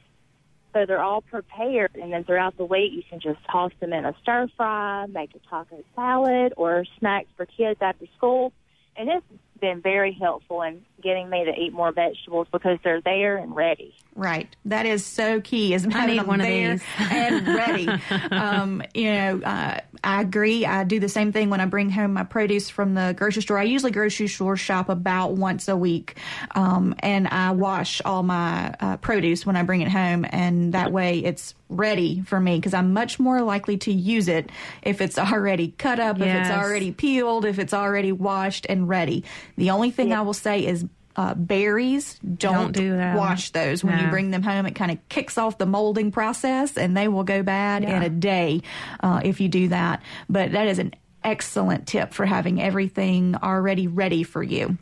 [0.74, 4.06] So they're all prepared, and then throughout the week you can just toss them in
[4.06, 8.52] a stir fry, make a taco salad, or snacks for kids after school.
[8.96, 9.26] And it's
[9.64, 13.96] been very helpful in getting me to eat more vegetables because they're there and ready.
[14.14, 14.54] Right.
[14.66, 16.84] That is so key is having need them one of there these.
[17.00, 17.88] and ready.
[18.32, 20.66] um, you know, uh, I agree.
[20.66, 23.58] I do the same thing when I bring home my produce from the grocery store.
[23.58, 26.18] I usually grocery store shop about once a week.
[26.52, 30.26] Um, and I wash all my uh, produce when I bring it home.
[30.30, 34.52] And that way it's ready for me because I'm much more likely to use it
[34.82, 39.24] if it's already cut up, if it's already peeled, if it's already washed and ready.
[39.58, 40.86] The only thing I will say is
[41.16, 43.16] uh, berries don't, Don't do that.
[43.18, 44.66] wash those when you bring them home.
[44.66, 47.98] It kind of kicks off the molding process, and they will go bad Yeah.
[47.98, 48.62] in a day
[49.02, 50.02] uh, if you do that.
[50.30, 50.94] But that is an
[51.24, 54.78] excellent tip for having everything already ready for you.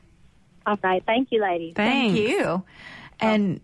[0.65, 1.03] All right.
[1.05, 1.73] Thank you, ladies.
[1.75, 2.63] Thank you.
[3.19, 3.61] And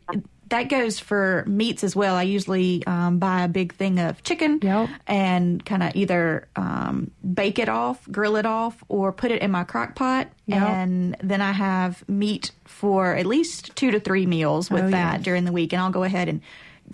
[0.50, 2.16] that goes for meats as well.
[2.16, 4.60] I usually um, buy a big thing of chicken
[5.08, 9.52] and kind of either um, bake it off, grill it off, or put it in
[9.52, 10.28] my crock pot.
[10.45, 10.62] Yep.
[10.62, 15.14] And then I have meat for at least two to three meals with Oh, that
[15.16, 15.24] yes.
[15.24, 15.74] during the week.
[15.74, 16.41] And I'll go ahead and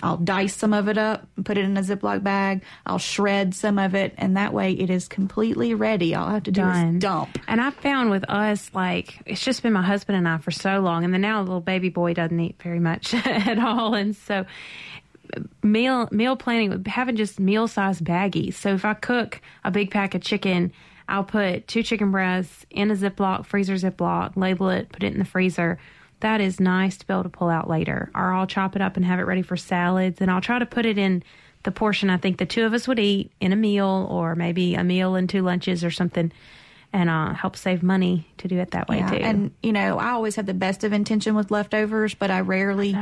[0.02, 2.64] I'll dice some of it up put it in a Ziploc bag.
[2.86, 6.16] I'll shred some of it, and that way it is completely ready.
[6.16, 6.96] All I have to do Done.
[6.96, 7.38] is dump.
[7.48, 10.80] And I found with us, like, it's just been my husband and I for so
[10.80, 11.04] long.
[11.04, 13.94] And then now the little baby boy doesn't eat very much at all.
[13.94, 14.46] And so
[15.62, 18.56] meal meal planning, having just meal sized baggies.
[18.56, 20.72] So if I cook a big pack of chicken,
[21.08, 25.20] I'll put two chicken breasts in a Ziploc, freezer Ziploc, label it, put it in
[25.20, 25.80] the freezer.
[26.24, 28.10] That is nice to be able to pull out later.
[28.16, 30.20] Or I'll chop it up and have it ready for salads.
[30.22, 31.24] And I'll try to put it in
[31.64, 34.76] the portion I think the two of us would eat in a meal or maybe
[34.76, 36.32] a meal and two lunches or something
[36.94, 39.16] and uh, help save money to do it that way Yeah, too.
[39.18, 42.96] And you know, I always have the best of intention with leftovers, but I rarely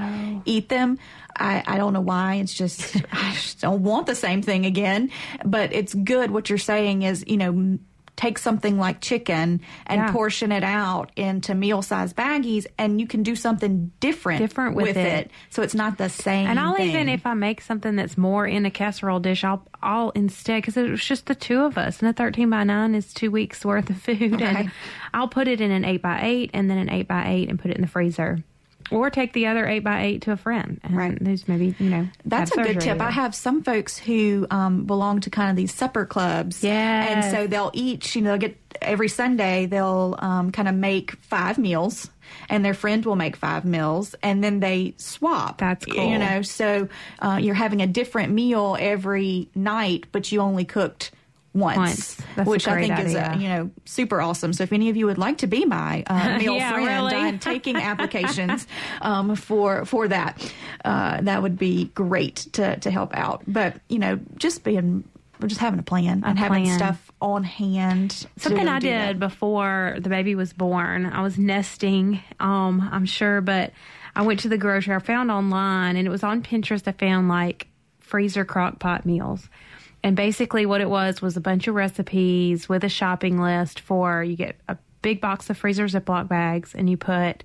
[0.45, 0.97] eat them.
[1.35, 2.35] I, I don't know why.
[2.35, 5.11] It's just I just don't want the same thing again.
[5.43, 6.31] But it's good.
[6.31, 7.79] What you're saying is, you know.
[8.21, 10.11] Take something like chicken and Yeah.
[10.11, 14.95] portion it out into meal sized baggies, and you can do something different, Different with
[14.95, 15.31] it.
[15.49, 16.45] So it's not the same.
[16.47, 16.89] and I'll thing.
[16.91, 20.77] even if I make something that's more in a casserole dish, I'll I'll instead because
[20.77, 23.65] it was just the two of us, and a thirteen by nine is two weeks
[23.65, 24.45] worth of food, Okay.
[24.45, 24.71] and
[25.15, 27.57] I'll put it in an eight by eight and then an eight by eight and
[27.57, 28.43] put it in the freezer,
[28.91, 31.17] or take the other eight by eight to a friend, and right.
[31.19, 32.99] there's maybe you know That's a good tip.
[33.01, 36.63] I have some folks who um, belong to kind of these supper clubs.
[36.63, 37.09] Yes.
[37.09, 41.57] And so they'll each, you know, get every Sunday, they'll um, kind of make five
[41.57, 42.09] meals
[42.49, 45.57] and their friend will make five meals and then they swap.
[45.57, 46.09] That's cool.
[46.09, 46.87] You know, so
[47.19, 51.11] uh, you're having a different meal every night, but you only cooked
[51.53, 52.17] once, Once.
[52.35, 53.41] That's a which I think is, uh, idea.
[53.41, 54.53] you know, super awesome.
[54.53, 57.15] So if any of you would like to be my uh, meal Yeah, friend, really.
[57.15, 58.67] I'm taking applications
[59.01, 60.53] um, for for that.
[60.85, 63.43] Uh, that would be great to to help out.
[63.47, 65.03] But you know, just being
[65.45, 68.27] just having a plan and having stuff on hand.
[68.37, 69.19] Something I did that.
[69.19, 71.05] before the baby was born.
[71.05, 73.71] I was nesting, um, I'm sure, but
[74.15, 74.93] I went to the grocery.
[74.93, 76.87] I found online, and it was on Pinterest.
[76.87, 77.67] I found like
[77.99, 79.49] freezer crock pot meals.
[80.03, 84.23] And basically, what it was was a bunch of recipes with a shopping list for
[84.23, 87.43] you get a big box of freezer Ziploc bags, and you put,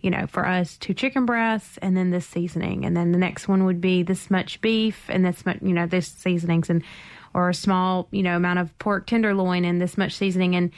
[0.00, 2.84] you know, for us, two chicken breasts and then this seasoning.
[2.84, 5.86] And then the next one would be this much beef and this much, you know,
[5.86, 6.82] this seasonings and,
[7.34, 10.54] or a small, you know, amount of pork tenderloin and this much seasoning.
[10.54, 10.70] And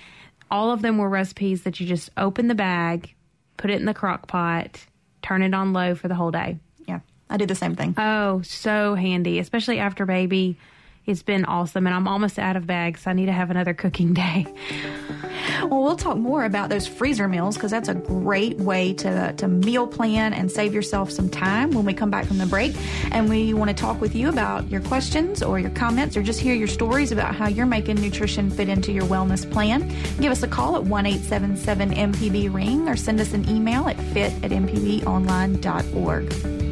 [0.51, 3.15] all of them were recipes that you just open the bag,
[3.57, 4.87] put it in the crock pot,
[5.21, 6.59] turn it on low for the whole day.
[6.87, 7.95] Yeah, I did the same thing.
[7.99, 10.57] Oh, so handy, especially after baby.
[11.09, 13.01] It's been awesome, and I'm almost out of bags.
[13.01, 14.47] So I need to have another cooking day.
[15.63, 19.49] Well, we'll talk more about those freezer meals because that's a great way to, to
[19.49, 22.77] meal plan and save yourself some time when we come back from the break.
[23.11, 26.41] And we want to talk with you about your questions or your comments or just
[26.41, 29.89] hear your stories about how you're making nutrition fit into your wellness plan.
[30.21, 33.97] Give us a call at 1 877 MPB Ring or send us an email at
[34.13, 36.68] fit at mpbonline.org.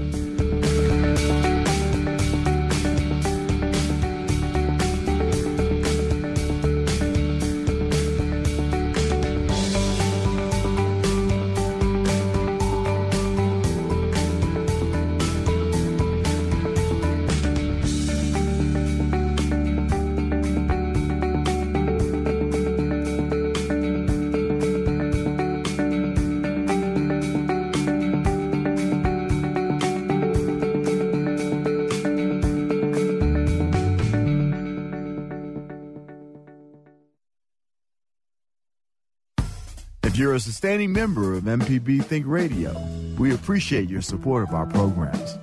[40.56, 42.74] If sustaining member of MPB Think Radio,
[43.18, 45.38] we appreciate your support of our programs.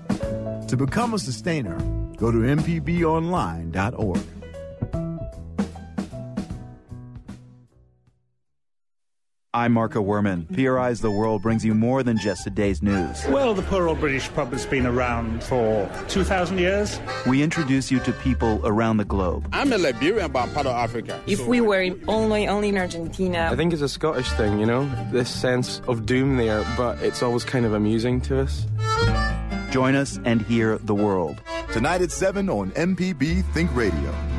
[0.69, 1.77] To become a sustainer,
[2.17, 4.32] go to MPBOnline.org.
[9.55, 10.47] I'm Marco Werman.
[10.51, 13.23] PRI's The World brings you more than just a day's news.
[13.27, 16.99] Well, the poor old British pub has been around for 2,000 years.
[17.27, 19.47] We introduce you to people around the globe.
[19.53, 21.21] I'm a Liberian, but I'm part of Africa.
[21.27, 24.89] If we were only only in Argentina, I think it's a Scottish thing, you know,
[25.11, 28.65] this sense of doom there, but it's always kind of amusing to us.
[29.69, 31.39] Join us and hear the world.
[31.71, 34.32] Tonight at 7 on MPB Think Radio.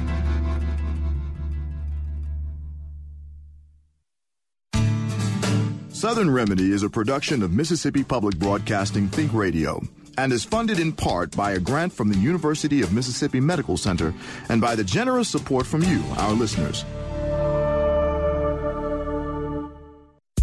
[6.04, 9.80] Southern Remedy is a production of Mississippi Public Broadcasting Think Radio
[10.18, 14.12] and is funded in part by a grant from the University of Mississippi Medical Center
[14.50, 16.84] and by the generous support from you, our listeners.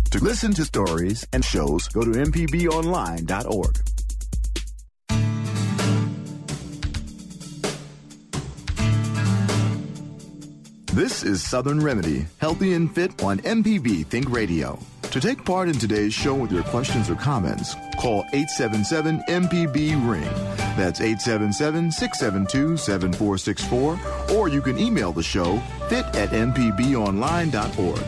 [0.09, 3.77] To listen to stories and shows, go to mpbonline.org.
[10.95, 14.79] This is Southern Remedy, healthy and fit on MPB Think Radio.
[15.11, 20.23] To take part in today's show with your questions or comments, call 877 MPB Ring.
[20.77, 25.57] That's 877 672 7464, or you can email the show
[25.89, 28.01] fit at mpbonline.org.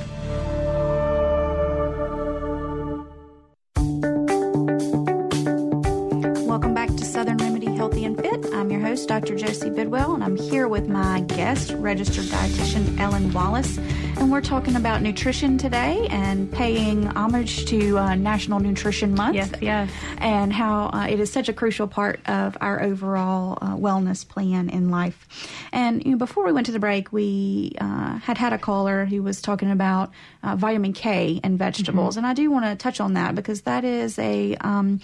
[6.47, 8.45] Welcome back to Southern Remedy Healthy and Fit.
[8.53, 9.35] I'm your host, Dr.
[9.35, 11.12] Josie Bidwell, and I'm here with my
[11.43, 13.77] guest, registered dietitian Ellen Wallace.
[14.15, 19.35] And we're talking about nutrition today and paying homage to uh, National Nutrition Month.
[19.35, 19.91] Yes, yes.
[20.19, 24.69] And how uh, it is such a crucial part of our overall uh, wellness plan
[24.69, 25.27] in life.
[25.73, 29.03] And you know, before we went to the break, we uh, had had a caller
[29.03, 30.11] who was talking about
[30.43, 32.15] uh, vitamin K and vegetables.
[32.15, 35.01] And I do want to touch on that because that is a, um,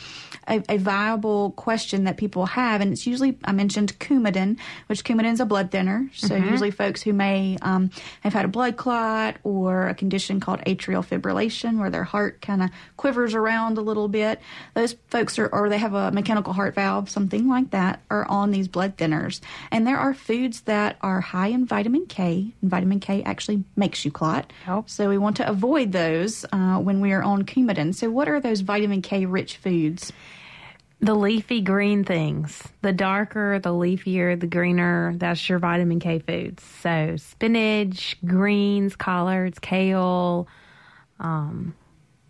[0.47, 2.79] a, a viable question that people have.
[2.79, 6.09] And it's usually, I mentioned Coumadin, which Coumadin is a blood thinner.
[6.13, 6.51] So Mhm.
[6.51, 7.89] usually folks who may um,
[8.21, 12.61] have had a blood clot or a condition called atrial fibrillation where their heart kind
[12.61, 14.39] of quivers around a little bit,
[14.73, 18.51] those folks are, or they have a mechanical heart valve, something like that, are on
[18.51, 19.41] these blood thinners.
[19.71, 24.05] And there are foods that are high in vitamin K, and vitamin K actually makes
[24.05, 24.51] you clot.
[24.87, 27.93] So we want to avoid those uh, when we are on Coumadin.
[27.95, 30.11] So what are those vitamin K rich foods?
[31.01, 32.61] The leafy green things.
[32.81, 36.61] The darker, the leafier, the greener, that's your vitamin K foods.
[36.81, 40.47] So spinach, greens, collards, kale,
[41.19, 41.73] um,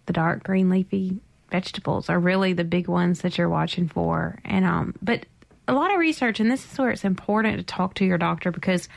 [0.05, 4.39] the dark green leafy vegetables are really the big ones that you're watching for.
[4.45, 5.25] And um, but
[5.67, 8.51] a lot of research, and this is where it's important to talk to your doctor
[8.51, 8.89] because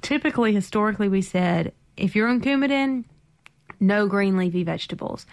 [0.00, 3.04] typically, historically, we said if you're on Coumadin,
[3.80, 5.26] no green leafy vegetables.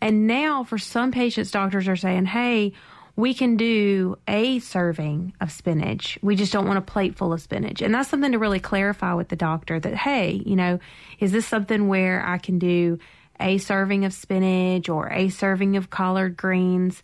[0.00, 2.72] And now, for some patients, doctors are saying, hey,
[3.20, 6.18] we can do a serving of spinach.
[6.22, 7.82] We just don't want a plate full of spinach.
[7.82, 10.78] And that's something to really clarify with the doctor that, hey, you know,
[11.18, 12.98] is this something where I can do
[13.38, 17.02] a serving of spinach or a serving of collard greens?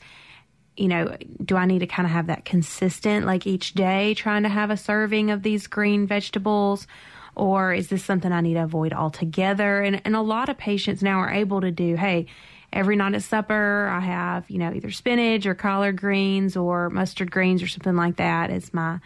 [0.77, 4.43] You know, do I need to kind of have that consistent, like each day, trying
[4.43, 6.87] to have a serving of these green vegetables?
[7.35, 9.83] Or is this something I need to avoid altogether?
[9.83, 12.27] And, and a lot of patients now are able to do, hey,
[12.73, 17.31] every night at supper, I have, you know, either spinach or collard greens or mustard
[17.31, 19.01] greens or something like that as my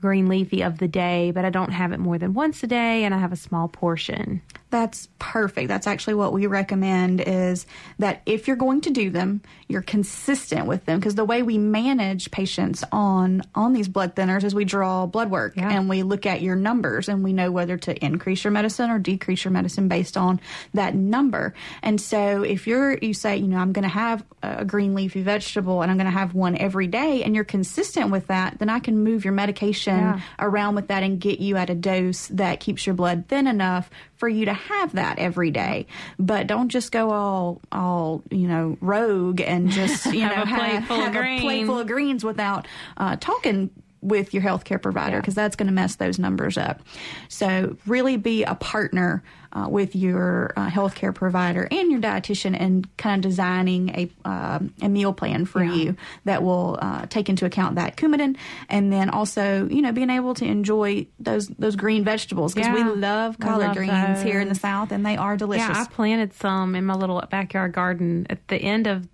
[0.00, 3.04] green leafy of the day, but I don't have it more than once a day
[3.04, 4.42] and I have a small portion.
[4.70, 5.68] That's perfect.
[5.68, 7.66] That's actually what we recommend is
[7.98, 11.58] that if you're going to do them, you're consistent with them because the way we
[11.58, 16.24] manage patients on on these blood thinners is we draw blood work and we look
[16.26, 19.88] at your numbers and we know whether to increase your medicine or decrease your medicine
[19.88, 20.40] based on
[20.74, 21.54] that number.
[21.82, 25.22] And so if you're you say, you know, I'm going to have a green leafy
[25.22, 28.68] vegetable and I'm going to have one every day and you're consistent with that, then
[28.70, 30.20] I can move your medication Yeah.
[30.38, 33.90] around with that and get you at a dose that keeps your blood thin enough
[34.16, 35.86] for you to have that every day.
[36.18, 40.56] But don't just go all all you know rogue and just you Have know a
[40.56, 43.70] plate full have a plate full of greens without uh, talking
[44.02, 46.80] with your healthcare provider because that's going to mess those numbers up.
[47.28, 49.22] So really be a partner
[49.52, 54.72] uh, with your uh, healthcare provider and your dietitian and kind of designing a um
[54.80, 58.36] a meal plan for you that will uh, take into account that Coumadin
[58.68, 62.54] and then also you know being able to enjoy those those green vegetables.
[62.54, 65.68] Because we love collard love greens here in the south and they are delicious.
[65.68, 69.08] Yeah, I planted some in my little backyard garden at the end of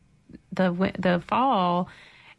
[0.53, 1.89] the the fall,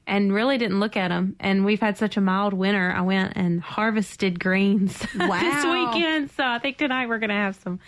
[0.07, 1.35] and really didn't look at them.
[1.39, 2.91] And we've had such a mild winter.
[2.95, 7.79] I went and harvested greens this weekend, so I think tonight we're gonna have some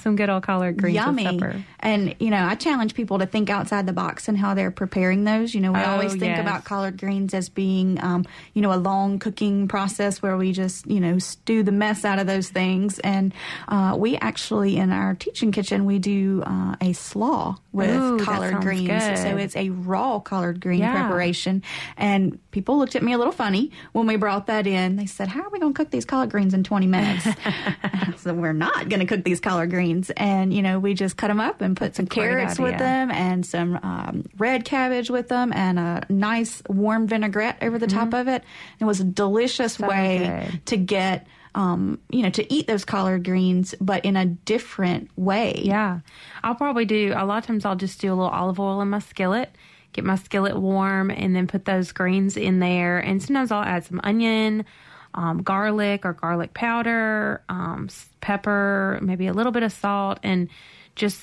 [0.00, 1.24] some good old collard greens Yummy.
[1.24, 1.62] with supper.
[1.80, 5.24] And, you know, I challenge people to think outside the box and how they're preparing
[5.24, 5.54] those.
[5.54, 6.40] You know, we Oh, always think yes.
[6.40, 8.24] about collard greens as being, um,
[8.54, 12.18] you know, a long cooking process where we just, you know, stew the mess out
[12.18, 12.98] of those things.
[13.00, 13.32] And
[13.68, 18.56] uh, we actually, in our teaching kitchen, we do uh, a slaw with Ooh, collard
[18.62, 18.88] greens.
[18.88, 19.18] good.
[19.18, 20.92] So it's a raw collard green Yeah.
[20.92, 21.62] preparation.
[21.96, 24.96] And people looked at me a little funny when we brought that in.
[24.96, 27.26] They said, How are we going to cook these collard greens in 20 minutes?
[28.18, 29.87] so we're not going to cook these collard greens.
[30.16, 33.44] And, you know, we just cut them up and put some carrots with them and
[33.44, 38.28] some um, red cabbage with them and a nice warm vinaigrette over the top of
[38.28, 38.44] it.
[38.80, 40.66] It was a delicious So way good.
[40.66, 41.26] to get.
[41.54, 45.60] Um, you know, to eat those collard greens, but in a different way.
[45.64, 46.00] Yeah.
[46.44, 48.90] I'll probably do, a lot of times I'll just do a little olive oil in
[48.90, 49.50] my skillet,
[49.92, 52.98] get my skillet warm, and then put those greens in there.
[52.98, 54.66] And sometimes I'll add some onion,
[55.14, 57.88] um, garlic or garlic powder, um,
[58.20, 60.48] pepper, maybe a little bit of salt, and
[60.94, 61.20] just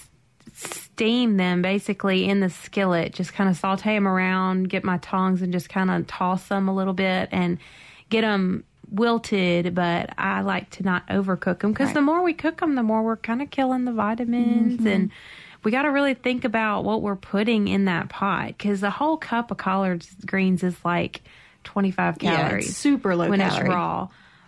[0.53, 3.13] steam them basically in the skillet.
[3.13, 6.67] Just kind of saute them around, get my tongs and just kind of toss them
[6.67, 7.57] a little bit and
[8.09, 9.75] get them wilted.
[9.75, 11.95] But I like to not overcook them because Right.
[11.95, 14.88] the more we cook them, the more we're kind of killing the vitamins Mhm.
[14.93, 15.11] and.
[15.63, 19.17] We got to really think about what we're putting in that pot because a whole
[19.17, 21.21] cup of collard greens is like
[21.66, 22.78] 25 Yeah, it's calories.
[22.78, 23.66] super low when calorie.
[23.66, 24.07] it's raw.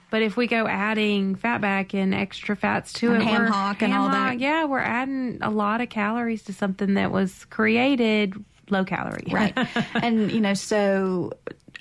[0.10, 3.82] But if we go adding fat back and extra fats to And it, ham hock
[3.82, 4.40] and ham all that.
[4.40, 8.34] yeah, we're adding a lot of calories to something that was created
[8.70, 9.28] low calorie.
[9.30, 9.54] Right.
[9.96, 11.34] and, you know, so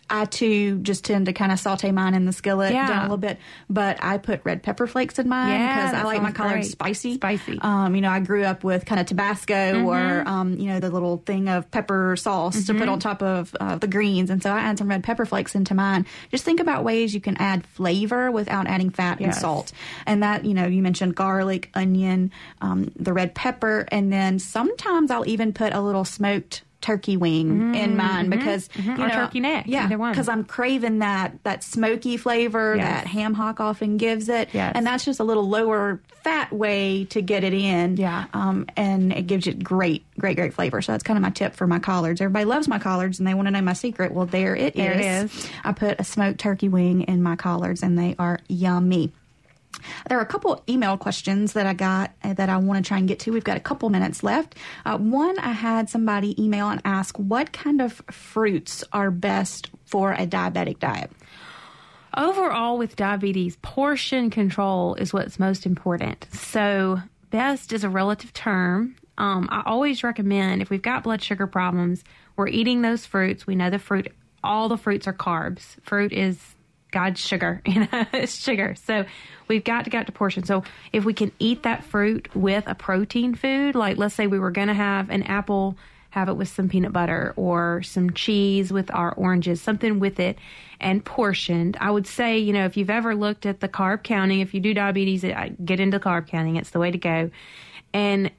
[0.09, 2.86] I too just tend to kind of saute mine in the skillet Yeah.
[2.86, 3.38] down a little bit,
[3.68, 7.14] but I put red pepper flakes in mine Yeah, because I like my collard spicy.
[7.14, 7.59] Spicy.
[7.61, 10.26] Um, you know, I grew up with kind of Tabasco or, Mhm.
[10.26, 12.92] um, you know, the little thing of pepper sauce to put Mhm.
[12.92, 14.30] on top of uh, the greens.
[14.30, 16.07] And so I add some red pepper flakes into mine.
[16.30, 19.72] Just think about ways you can add flavor without adding fat and salt.
[20.07, 22.30] And that, you know, you mentioned garlic, onion,
[22.61, 27.74] um, the red pepper, and then sometimes I'll even put a little smoked turkey wing
[27.74, 28.84] in mine mhm, because mhm.
[28.97, 32.84] you Or know, turkey neck, yeah, because I'm craving that that smoky flavor Yes.
[32.87, 34.72] that ham hock often gives it, Yes.
[34.76, 37.97] and that's just a little lower fat way to get it in.
[37.97, 38.26] Yeah.
[38.32, 40.80] um, and it gives it great, great, great flavor.
[40.80, 42.20] So that's kind of my tip for my collards.
[42.20, 44.12] Everybody loves my collards, and they want to know my secret.
[44.12, 44.80] Well, there it is.
[44.82, 45.49] There it is.
[45.64, 49.12] I put a smoked turkey wing in my collards, and they are yummy.
[50.09, 52.99] There are a couple email questions that I got uh, that I want to try
[52.99, 53.32] and get to.
[53.32, 54.55] We've got a couple minutes left.
[54.84, 60.12] Uh, one, I had somebody email and ask what kind of fruits are best for
[60.12, 61.11] a diabetic diet.
[62.16, 66.26] Overall, with diabetes, portion control is what's most important.
[66.32, 68.97] So, best is a relative term.
[69.18, 72.05] Um, I always recommend if we've got blood sugar problems,
[72.37, 73.47] we're eating those fruits.
[73.47, 74.12] We know the fruit,
[74.43, 75.76] all the fruits are carbs.
[75.82, 76.55] Fruit is
[76.97, 78.74] God's sugar, you know, it's sugar.
[78.86, 79.05] So
[79.49, 80.44] we've got to get to portion.
[80.44, 84.38] So if we can eat that fruit with a protein food, like let's say we
[84.38, 85.76] were going to have an apple,
[86.09, 90.38] have it with some peanut butter or some cheese with our oranges, something with it
[90.80, 91.76] and portioned.
[91.78, 94.61] I would say, you know, if you've ever looked at the carb counting, if you
[94.61, 96.57] do diabetes, get into carb counting.
[96.57, 97.30] It's the way to go.
[97.92, 98.30] And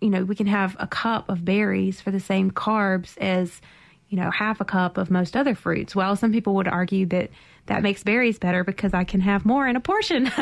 [0.00, 3.60] you know, we can have a cup of berries for the same carbs as,
[4.08, 5.94] you know, half a cup of most other fruits.
[5.94, 7.30] Well, some people would argue that
[7.66, 10.30] that makes berries better because I can have more in a portion.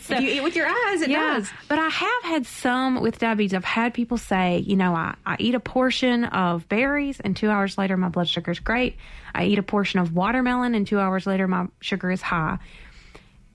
[0.00, 1.50] So- if you eat with your eyes, it yeah, does.
[1.68, 3.54] But I have had some with diabetes.
[3.54, 7.48] I've had people say, you know, I, I eat a portion of berries and two
[7.48, 8.96] hours later my blood sugar is great.
[9.34, 12.58] I eat a portion of watermelon and two hours later my sugar is high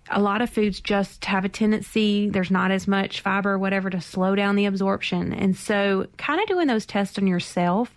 [0.10, 3.90] a lot of foods just have a tendency there's not as much fiber or whatever
[3.90, 7.92] to slow down the absorption and so kind of doing those tests on yourself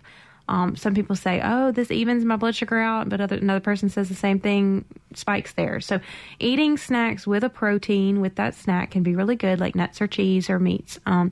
[0.49, 3.89] um, some people say oh this evens my blood sugar out but other, another person
[3.89, 5.99] says the same thing spikes there so
[6.39, 10.07] eating snacks with a protein with that snack can be really good like nuts or
[10.07, 10.99] cheese or meats.
[11.05, 11.31] Um,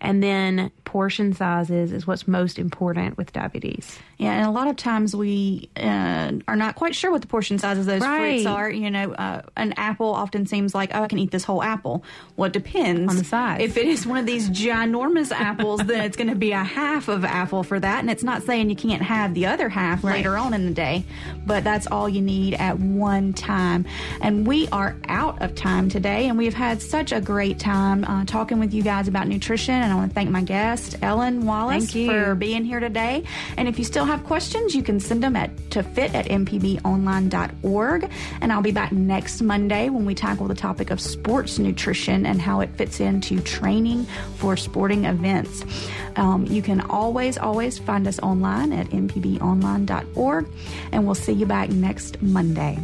[0.00, 4.76] and then portion sizes is what's most important with diabetes Yeah, and a lot of
[4.76, 8.70] times we uh, are not quite sure what the portion sizes of those fruits are.
[8.70, 12.04] You know, uh, an apple often seems like, oh, I can eat this whole apple.
[12.36, 13.60] Well, it depends On the size.
[13.60, 17.08] If it is one of these ginormous apples, then it's going to be a half
[17.08, 18.00] of apple for that.
[18.00, 21.04] And it's not saying you can't have the other half later on in the day,
[21.44, 23.86] but that's all you need at one time.
[24.20, 28.24] And we are out of time today, and we've had such a great time uh,
[28.24, 29.74] talking with you guys about nutrition.
[29.86, 32.10] And I want to thank my guest, Ellen Wallace, Thank you.
[32.10, 33.22] for being here today.
[33.56, 38.10] And if you still have questions, you can send them at to fit at mpbonline.org.
[38.40, 42.40] And I'll be back next Monday when we tackle the topic of sports nutrition and
[42.42, 44.06] how it fits into training
[44.38, 45.64] for sporting events.
[46.16, 50.48] Um, you can always, always find us online at mpbonline.org.
[50.90, 52.76] And we'll see you back next Monday.